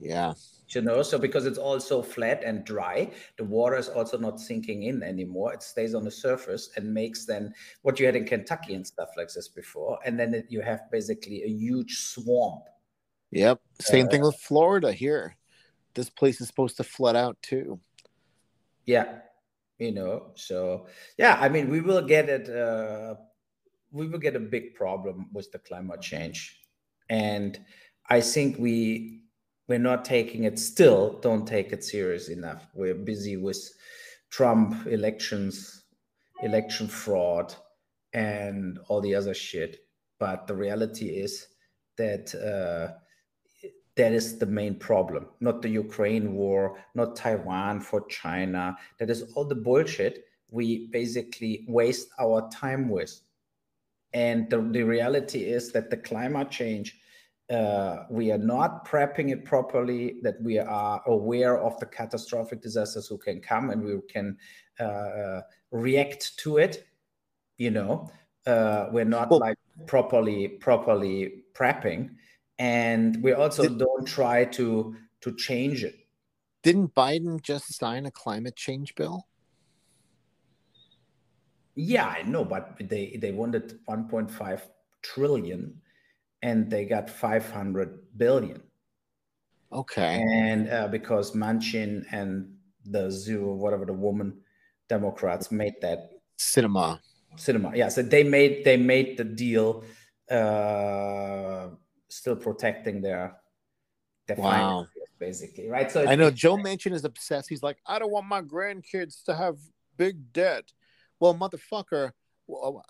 Yeah. 0.00 0.32
You 0.68 0.80
know, 0.80 1.02
so 1.02 1.18
because 1.18 1.46
it's 1.46 1.58
all 1.58 1.80
so 1.80 2.02
flat 2.02 2.42
and 2.44 2.64
dry, 2.64 3.10
the 3.36 3.44
water 3.44 3.76
is 3.76 3.88
also 3.88 4.16
not 4.16 4.40
sinking 4.40 4.84
in 4.84 5.02
anymore. 5.02 5.52
It 5.52 5.62
stays 5.62 5.94
on 5.94 6.04
the 6.04 6.10
surface 6.10 6.70
and 6.76 6.94
makes 6.94 7.26
then 7.26 7.52
what 7.82 7.98
you 7.98 8.06
had 8.06 8.16
in 8.16 8.24
Kentucky 8.24 8.74
and 8.74 8.86
stuff 8.86 9.10
like 9.16 9.28
this 9.32 9.48
before. 9.48 9.98
And 10.06 10.18
then 10.18 10.32
it, 10.32 10.46
you 10.48 10.62
have 10.62 10.82
basically 10.90 11.42
a 11.42 11.48
huge 11.48 11.96
swamp. 11.98 12.62
Yep. 13.32 13.60
Same 13.80 14.06
Uh, 14.06 14.10
thing 14.10 14.22
with 14.22 14.36
Florida 14.36 14.92
here. 14.92 15.36
This 15.94 16.08
place 16.08 16.40
is 16.40 16.46
supposed 16.46 16.76
to 16.76 16.84
flood 16.84 17.16
out 17.16 17.36
too. 17.42 17.80
Yeah. 18.86 19.18
You 19.78 19.92
know, 19.92 20.32
so 20.34 20.86
yeah, 21.18 21.38
I 21.40 21.48
mean, 21.48 21.68
we 21.70 21.80
will 21.80 22.02
get 22.06 22.28
it. 22.28 22.48
Uh, 22.48 23.14
we 23.90 24.06
will 24.06 24.18
get 24.18 24.36
a 24.36 24.40
big 24.40 24.74
problem 24.74 25.30
with 25.32 25.50
the 25.52 25.58
climate 25.58 26.02
change. 26.02 26.60
And 27.08 27.58
I 28.08 28.20
think 28.20 28.58
we 28.58 29.19
we're 29.70 29.78
not 29.78 30.04
taking 30.04 30.42
it 30.42 30.58
still 30.58 31.20
don't 31.22 31.46
take 31.46 31.72
it 31.72 31.84
serious 31.84 32.28
enough. 32.28 32.66
We're 32.74 32.96
busy 33.12 33.36
with 33.36 33.70
trump 34.28 34.84
elections 34.88 35.84
election 36.42 36.88
fraud 36.88 37.54
and 38.12 38.80
all 38.88 39.00
the 39.00 39.14
other 39.14 39.32
shit. 39.32 39.86
But 40.18 40.48
the 40.48 40.56
reality 40.56 41.06
is 41.06 41.46
that 41.96 42.34
uh, 42.34 42.98
that 43.94 44.12
is 44.12 44.38
the 44.38 44.46
main 44.46 44.74
problem. 44.74 45.28
Not 45.38 45.62
the 45.62 45.68
ukraine 45.68 46.34
war 46.34 46.76
not 46.96 47.14
taiwan 47.14 47.78
for 47.80 48.04
china. 48.08 48.76
That 48.98 49.08
is 49.08 49.22
all 49.34 49.44
the 49.44 49.62
bullshit 49.68 50.24
we 50.50 50.88
basically 50.88 51.64
waste 51.68 52.08
our 52.18 52.50
time 52.50 52.88
with. 52.88 53.20
And 54.12 54.50
the, 54.50 54.60
the 54.72 54.82
reality 54.82 55.44
is 55.44 55.70
that 55.70 55.90
the 55.90 55.96
climate 55.96 56.50
change 56.50 56.99
uh, 57.50 58.04
we 58.08 58.30
are 58.30 58.38
not 58.38 58.86
prepping 58.86 59.30
it 59.30 59.44
properly, 59.44 60.16
that 60.22 60.40
we 60.40 60.58
are 60.58 61.02
aware 61.06 61.58
of 61.60 61.78
the 61.80 61.86
catastrophic 61.86 62.60
disasters 62.62 63.08
who 63.08 63.18
can 63.18 63.40
come 63.40 63.70
and 63.70 63.82
we 63.82 63.98
can 64.08 64.38
uh, 64.78 65.40
react 65.72 66.38
to 66.38 66.58
it. 66.58 66.86
You 67.58 67.70
know, 67.72 68.10
uh, 68.46 68.86
we're 68.92 69.04
not 69.04 69.30
Well- 69.30 69.40
like 69.40 69.58
properly 69.86 70.48
properly 70.48 71.44
prepping, 71.54 72.10
and 72.58 73.22
we 73.22 73.32
also 73.32 73.62
Did- 73.64 73.78
don't 73.78 74.06
try 74.06 74.44
to 74.44 74.94
to 75.22 75.34
change 75.36 75.84
it. 75.84 75.96
Didn't 76.62 76.94
Biden 76.94 77.40
just 77.42 77.74
sign 77.74 78.06
a 78.06 78.10
climate 78.10 78.56
change 78.56 78.94
bill? 78.94 79.26
Yeah, 81.74 82.06
I 82.06 82.22
know, 82.22 82.44
but 82.44 82.76
they 82.78 83.16
they 83.20 83.32
wanted 83.32 83.80
1.5 83.86 84.62
trillion, 85.02 85.80
and 86.42 86.70
they 86.70 86.84
got 86.84 87.08
500 87.10 87.98
billion. 88.16 88.62
Okay. 89.72 90.20
and 90.20 90.68
uh, 90.68 90.88
because 90.88 91.32
Manchin 91.32 92.04
and 92.10 92.56
the 92.84 93.10
zero 93.10 93.54
whatever 93.54 93.84
the 93.84 93.92
woman 93.92 94.40
Democrats 94.88 95.52
made 95.52 95.74
that 95.80 96.10
Sinema. 96.38 96.98
Sinema, 97.36 97.76
yeah, 97.76 97.88
so 97.88 98.02
they 98.02 98.24
made 98.24 98.64
they 98.64 98.76
made 98.76 99.16
the 99.16 99.22
deal, 99.22 99.84
uh, 100.28 101.68
still 102.08 102.34
protecting 102.34 103.00
their 103.00 103.36
their 104.26 104.36
Wow. 104.36 104.86
finances, 104.88 105.08
basically, 105.20 105.68
right? 105.68 105.90
So 105.90 106.04
I 106.06 106.16
know 106.16 106.30
Joe 106.30 106.56
Manchin 106.56 106.92
is 106.92 107.04
obsessed. 107.04 107.48
He's 107.48 107.62
like, 107.62 107.78
I 107.86 107.98
don't 108.00 108.10
want 108.10 108.26
my 108.26 108.42
grandkids 108.42 109.22
to 109.24 109.36
have 109.36 109.56
big 109.96 110.32
debt. 110.32 110.72
Well, 111.20 111.34
motherfucker, 111.34 112.10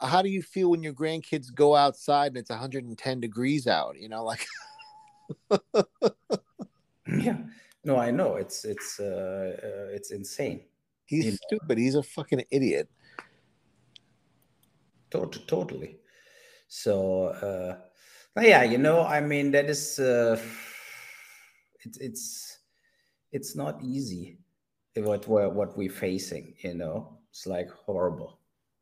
how 0.01 0.23
do 0.23 0.29
you 0.29 0.43
feel 0.43 0.71
when 0.71 0.83
your 0.83 0.93
grandkids 0.93 1.53
go 1.55 1.75
outside 1.77 2.29
and 2.29 2.39
it's 2.39 2.51
110 2.51 3.21
degrees 3.21 3.67
out? 3.67 3.97
You 3.99 4.09
know, 4.09 4.25
like, 4.25 4.47
yeah, 7.07 7.39
no, 7.85 7.97
I 7.97 8.11
know 8.11 8.37
it's 8.37 8.65
it's 8.65 9.01
uh, 9.01 9.57
uh, 9.63 9.95
it's 9.95 10.11
insane, 10.11 10.63
he's 11.07 11.25
You 11.25 11.31
know. 11.33 11.39
stupid. 11.47 11.79
He's 11.79 11.95
a 11.95 12.03
fucking 12.03 12.45
idiot. 12.51 12.89
Tot- 15.11 15.47
totally. 15.47 15.99
So 16.69 17.27
uh, 17.27 17.79
but 18.35 18.45
yeah, 18.45 18.63
you 18.63 18.79
know, 18.79 19.03
I 19.03 19.21
mean, 19.21 19.51
that 19.53 19.69
is 19.69 19.99
uh, 19.99 20.41
it's 21.81 21.99
it's 21.99 22.59
it's 23.33 23.57
not 23.57 23.83
easy 23.83 24.39
what 24.97 25.27
we're 25.29 25.49
what 25.49 25.77
we're 25.77 25.91
facing. 25.91 26.55
You 26.59 26.75
know, 26.75 27.19
it's 27.31 27.47
like 27.47 27.71
horrible. 27.71 28.40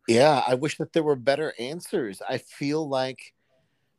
Yeah, 0.09 0.43
I 0.49 0.55
wish 0.55 0.79
that 0.79 0.95
there 0.95 1.03
were 1.03 1.17
better 1.17 1.53
answers. 1.59 2.23
I 2.27 2.39
feel 2.39 2.89
like 2.89 3.35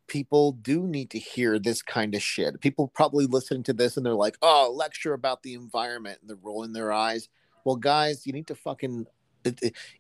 people 0.08 0.54
do 0.54 0.88
need 0.88 1.12
to 1.12 1.20
hear 1.20 1.60
this 1.60 1.84
kind 1.84 2.16
of 2.16 2.24
shit. 2.24 2.60
People 2.62 2.88
probably 2.88 3.28
listen 3.28 3.64
to 3.64 3.74
this 3.74 3.96
and 3.96 4.06
they're 4.06 4.16
like, 4.16 4.36
"Oh, 4.42 4.74
lecture 4.76 5.14
about 5.14 5.44
the 5.44 5.54
environment," 5.54 6.20
and 6.22 6.30
they're 6.30 6.38
rolling 6.42 6.74
their 6.74 6.92
eyes. 6.92 7.30
Well, 7.64 7.76
guys, 7.76 8.26
you 8.26 8.34
need 8.34 8.48
to 8.48 8.56
fucking. 8.56 9.06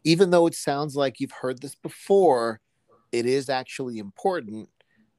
Even 0.03 0.31
though 0.31 0.47
it 0.47 0.55
sounds 0.55 0.95
like 0.95 1.19
you've 1.19 1.31
heard 1.31 1.61
this 1.61 1.75
before, 1.75 2.59
it 3.11 3.25
is 3.25 3.49
actually 3.49 3.99
important. 3.99 4.69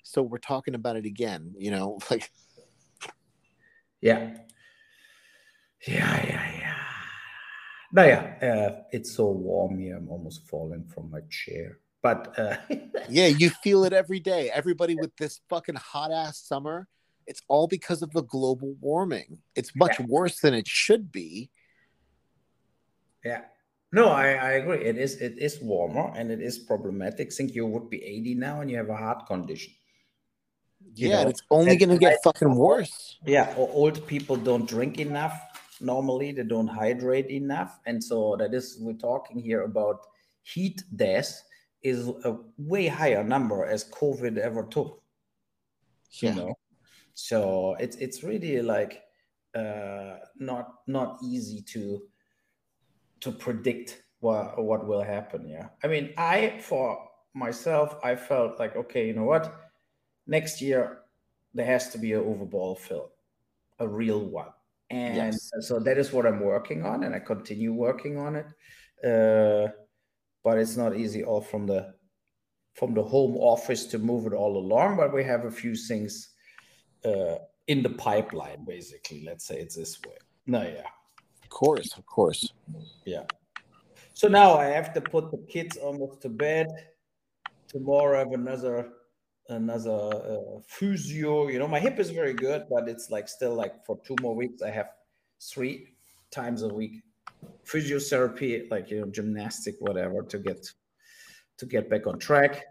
So 0.03 0.23
we're 0.23 0.39
talking 0.39 0.75
about 0.75 0.97
it 0.97 1.07
again. 1.07 1.55
You 1.57 1.71
know, 1.71 1.99
like 2.11 2.31
Yeah. 4.01 4.37
Yeah, 5.87 6.27
yeah, 6.27 6.53
yeah. 6.59 6.60
No, 7.93 8.05
yeah, 8.05 8.35
uh, 8.41 8.83
it's 8.93 9.15
so 9.17 9.27
warm 9.31 9.79
here. 9.79 9.97
I'm 9.97 10.09
almost 10.09 10.47
falling 10.49 10.85
from 10.95 11.11
my 11.11 11.21
chair. 11.29 11.79
But 12.03 12.39
uh, 12.39 12.57
yeah, 13.09 13.27
you 13.27 13.51
feel 13.51 13.85
it 13.85 13.93
every 13.93 14.21
day. 14.21 14.51
Everybody 14.51 14.95
with 14.95 15.15
this 15.17 15.41
fucking 15.49 15.75
hot 15.75 16.13
ass 16.13 16.39
summer, 16.39 16.87
it's 17.27 17.43
all 17.49 17.67
because 17.67 18.03
of 18.03 18.13
the 18.13 18.23
global 18.23 18.75
warming. 18.81 19.39
It's 19.57 19.75
much 19.75 19.99
worse 20.01 20.41
than 20.41 20.55
it 20.55 20.69
should 20.69 21.11
be. 21.11 21.51
Yeah. 23.25 23.43
No, 23.93 24.09
I, 24.09 24.29
I 24.35 24.51
agree. 24.53 24.85
It 24.85 24.97
is 24.97 25.17
it 25.21 25.35
is 25.39 25.59
warmer 25.61 26.13
and 26.17 26.31
it 26.31 26.41
is 26.41 26.59
problematic. 26.61 27.33
Think 27.33 27.55
you 27.57 27.67
would 27.67 27.91
be 27.91 28.03
80 28.05 28.37
now 28.37 28.61
and 28.61 28.71
you 28.71 28.77
have 28.77 28.89
a 28.89 28.97
heart 28.97 29.27
condition. 29.27 29.75
You 30.95 31.09
Yeah, 31.09 31.25
know, 31.25 31.31
it's 31.31 31.43
only 31.51 31.73
and 31.73 31.81
going 31.81 31.91
to 31.91 31.99
get 31.99 32.13
I- 32.15 32.19
fucking 32.23 32.55
worse. 32.55 33.19
Yeah, 33.27 33.53
o- 33.59 33.69
old 33.69 34.07
people 34.07 34.37
don't 34.37 34.67
drink 34.67 34.99
enough. 34.99 35.35
Normally, 35.81 36.33
they 36.33 36.43
don't 36.45 36.69
hydrate 36.69 37.31
enough, 37.31 37.81
and 37.87 38.03
so 38.03 38.37
that 38.39 38.55
is 38.55 38.79
we're 38.81 38.95
talking 38.95 39.39
here 39.39 39.63
about 39.63 40.07
heat 40.43 40.83
death 40.97 41.43
is 41.83 42.09
a 42.25 42.37
way 42.59 42.87
higher 42.87 43.25
number 43.25 43.65
as 43.65 43.85
COVID 43.91 44.39
ever 44.39 44.65
took. 44.65 45.03
Yeah. 46.21 46.31
You 46.31 46.37
know, 46.37 46.55
so 47.15 47.77
it's 47.79 47.97
it's 47.97 48.23
really 48.23 48.61
like 48.63 49.03
uh, 49.55 50.17
not 50.39 50.75
not 50.87 51.19
easy 51.23 51.63
to 51.73 52.03
to 53.21 53.33
predict 53.33 54.03
what 54.21 54.63
what 54.63 54.87
will 54.87 55.03
happen. 55.03 55.49
Yeah, 55.49 55.69
I 55.83 55.89
mean, 55.89 56.13
I 56.17 56.59
for 56.61 57.09
myself, 57.35 57.97
I 58.03 58.17
felt 58.17 58.59
like 58.59 58.77
okay, 58.77 59.07
you 59.07 59.15
know 59.15 59.25
what, 59.25 59.55
next 60.27 60.61
year 60.61 61.03
there 61.55 61.67
has 61.67 61.91
to 61.91 61.99
be 61.99 62.13
an 62.13 62.23
Uwe 62.23 62.49
Boll 62.49 62.77
fill, 62.77 63.13
a 63.79 63.89
real 63.89 64.21
one, 64.21 64.53
and 64.91 65.17
Yes. 65.17 65.51
so 65.61 65.79
that 65.79 65.99
is 65.99 66.13
what 66.13 66.27
I'm 66.27 66.41
working 66.41 66.85
on, 66.85 67.05
and 67.05 67.15
I 67.15 67.21
continue 67.21 67.73
working 67.73 68.19
on 68.19 68.37
it. 68.37 68.47
Uh, 69.05 69.71
but 70.43 70.59
it's 70.59 70.77
not 70.77 70.97
easy 70.97 71.23
all 71.25 71.41
from 71.41 71.67
the 71.67 71.95
from 72.75 72.95
the 72.95 73.03
home 73.03 73.37
office 73.37 73.87
to 73.87 73.99
move 73.99 74.27
it 74.27 74.33
all 74.33 74.57
along. 74.57 74.97
But 74.97 75.13
we 75.13 75.25
have 75.25 75.45
a 75.45 75.51
few 75.51 75.75
things 75.75 76.31
uh, 77.05 77.37
in 77.67 77.83
the 77.83 77.91
pipeline, 77.91 78.65
basically. 78.65 79.25
Let's 79.25 79.45
say 79.45 79.61
it's 79.61 79.77
this 79.77 80.01
way. 80.03 80.17
No, 80.47 80.63
yeah. 80.63 80.89
Of 81.43 81.49
course, 81.49 81.97
of 81.97 82.07
course. 82.07 82.53
Yeah. 83.05 83.25
So 84.15 84.29
now 84.29 84.55
I 84.55 84.67
have 84.67 84.93
to 84.95 85.01
put 85.01 85.31
the 85.31 85.39
kids 85.49 85.77
almost 85.77 86.21
to 86.23 86.29
bed. 86.29 86.67
Tomorrow 87.69 88.17
I 88.17 88.19
have 88.21 88.33
another 88.33 88.93
another 89.51 89.91
uh, 89.91 90.61
physio. 90.67 91.49
You 91.49 91.59
know, 91.59 91.69
my 91.69 91.81
hip 91.81 91.99
is 91.99 92.11
very 92.11 92.35
good, 92.35 92.65
but 92.71 92.89
it's 92.89 93.11
like 93.11 93.29
still 93.29 93.55
like 93.55 93.85
for 93.85 93.99
two 94.05 94.17
more 94.21 94.35
weeks 94.35 94.63
I 94.63 94.71
have 94.71 94.91
three 95.41 95.95
times 96.31 96.63
a 96.63 96.69
week 96.69 97.03
physiotherapy, 97.65 98.71
like 98.71 98.91
you 98.91 99.01
know, 99.01 99.07
gymnastic, 99.07 99.77
whatever, 99.81 100.23
to 100.23 100.39
get 100.39 100.67
to 101.59 101.67
get 101.67 101.91
back 101.91 102.07
on 102.07 102.19
track. 102.19 102.65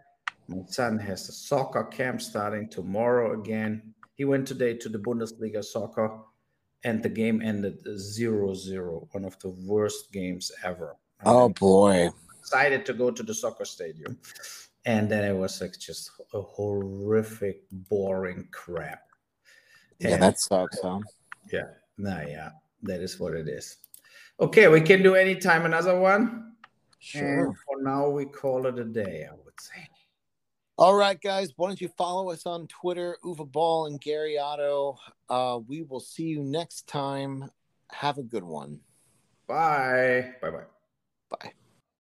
My 0.48 0.62
son 0.66 0.98
has 0.98 1.28
a 1.28 1.32
soccer 1.32 1.84
camp 1.84 2.20
starting 2.20 2.68
tomorrow 2.68 3.40
again. 3.40 3.94
He 4.14 4.24
went 4.24 4.48
today 4.48 4.74
to 4.74 4.88
the 4.88 4.98
Bundesliga 4.98 5.64
soccer, 5.64 6.18
and 6.84 7.02
the 7.02 7.08
game 7.08 7.40
ended 7.40 7.84
0-0, 7.86 9.08
one 9.12 9.24
of 9.24 9.38
the 9.38 9.50
worst 9.50 10.12
games 10.12 10.50
ever. 10.64 10.96
Oh 11.24 11.46
I'm 11.46 11.52
boy. 11.52 12.10
excited 12.40 12.84
to 12.86 12.92
go 12.94 13.10
to 13.10 13.22
the 13.22 13.34
soccer 13.34 13.64
stadium, 13.64 14.18
and 14.84 15.08
then 15.10 15.24
it 15.24 15.36
was 15.36 15.60
like 15.60 15.78
just 15.78 16.10
a 16.34 16.40
horrific, 16.40 17.62
boring 17.70 18.48
crap. 18.52 19.02
Yeah, 19.98 20.14
And- 20.14 20.22
that 20.22 20.40
sucks, 20.40 20.78
huh? 20.82 21.00
yeah, 21.52 21.68
no, 21.98 22.20
yeah, 22.26 22.50
that 22.82 23.00
is 23.00 23.18
what 23.20 23.34
it 23.34 23.48
is. 23.48 23.76
Okay, 24.40 24.68
we 24.68 24.80
can 24.80 25.02
do 25.02 25.14
anytime 25.16 25.66
another 25.66 25.98
one. 26.00 26.54
Sure. 26.98 27.46
And 27.46 27.56
for 27.66 27.82
now, 27.82 28.08
we 28.08 28.26
call 28.26 28.66
it 28.66 28.78
a 28.78 28.84
day, 28.84 29.26
I 29.30 29.34
would 29.34 29.60
say. 29.60 29.88
All 30.78 30.94
right, 30.94 31.20
guys. 31.20 31.52
Why 31.56 31.68
don't 31.68 31.80
you 31.80 31.88
follow 31.98 32.30
us 32.30 32.46
on 32.46 32.66
Twitter, 32.66 33.18
Uwe 33.22 33.50
Boll 33.52 33.86
and 33.86 34.00
Gary 34.00 34.38
Otto? 34.38 34.96
Uh, 35.28 35.60
we 35.66 35.82
will 35.82 36.00
see 36.00 36.24
you 36.24 36.42
next 36.42 36.86
time. 36.86 37.50
Have 37.90 38.16
a 38.16 38.22
good 38.22 38.44
one. 38.44 38.80
Bye. 39.46 40.32
Bye 40.40 40.50
bye. 40.50 40.64
Bye. 41.28 41.52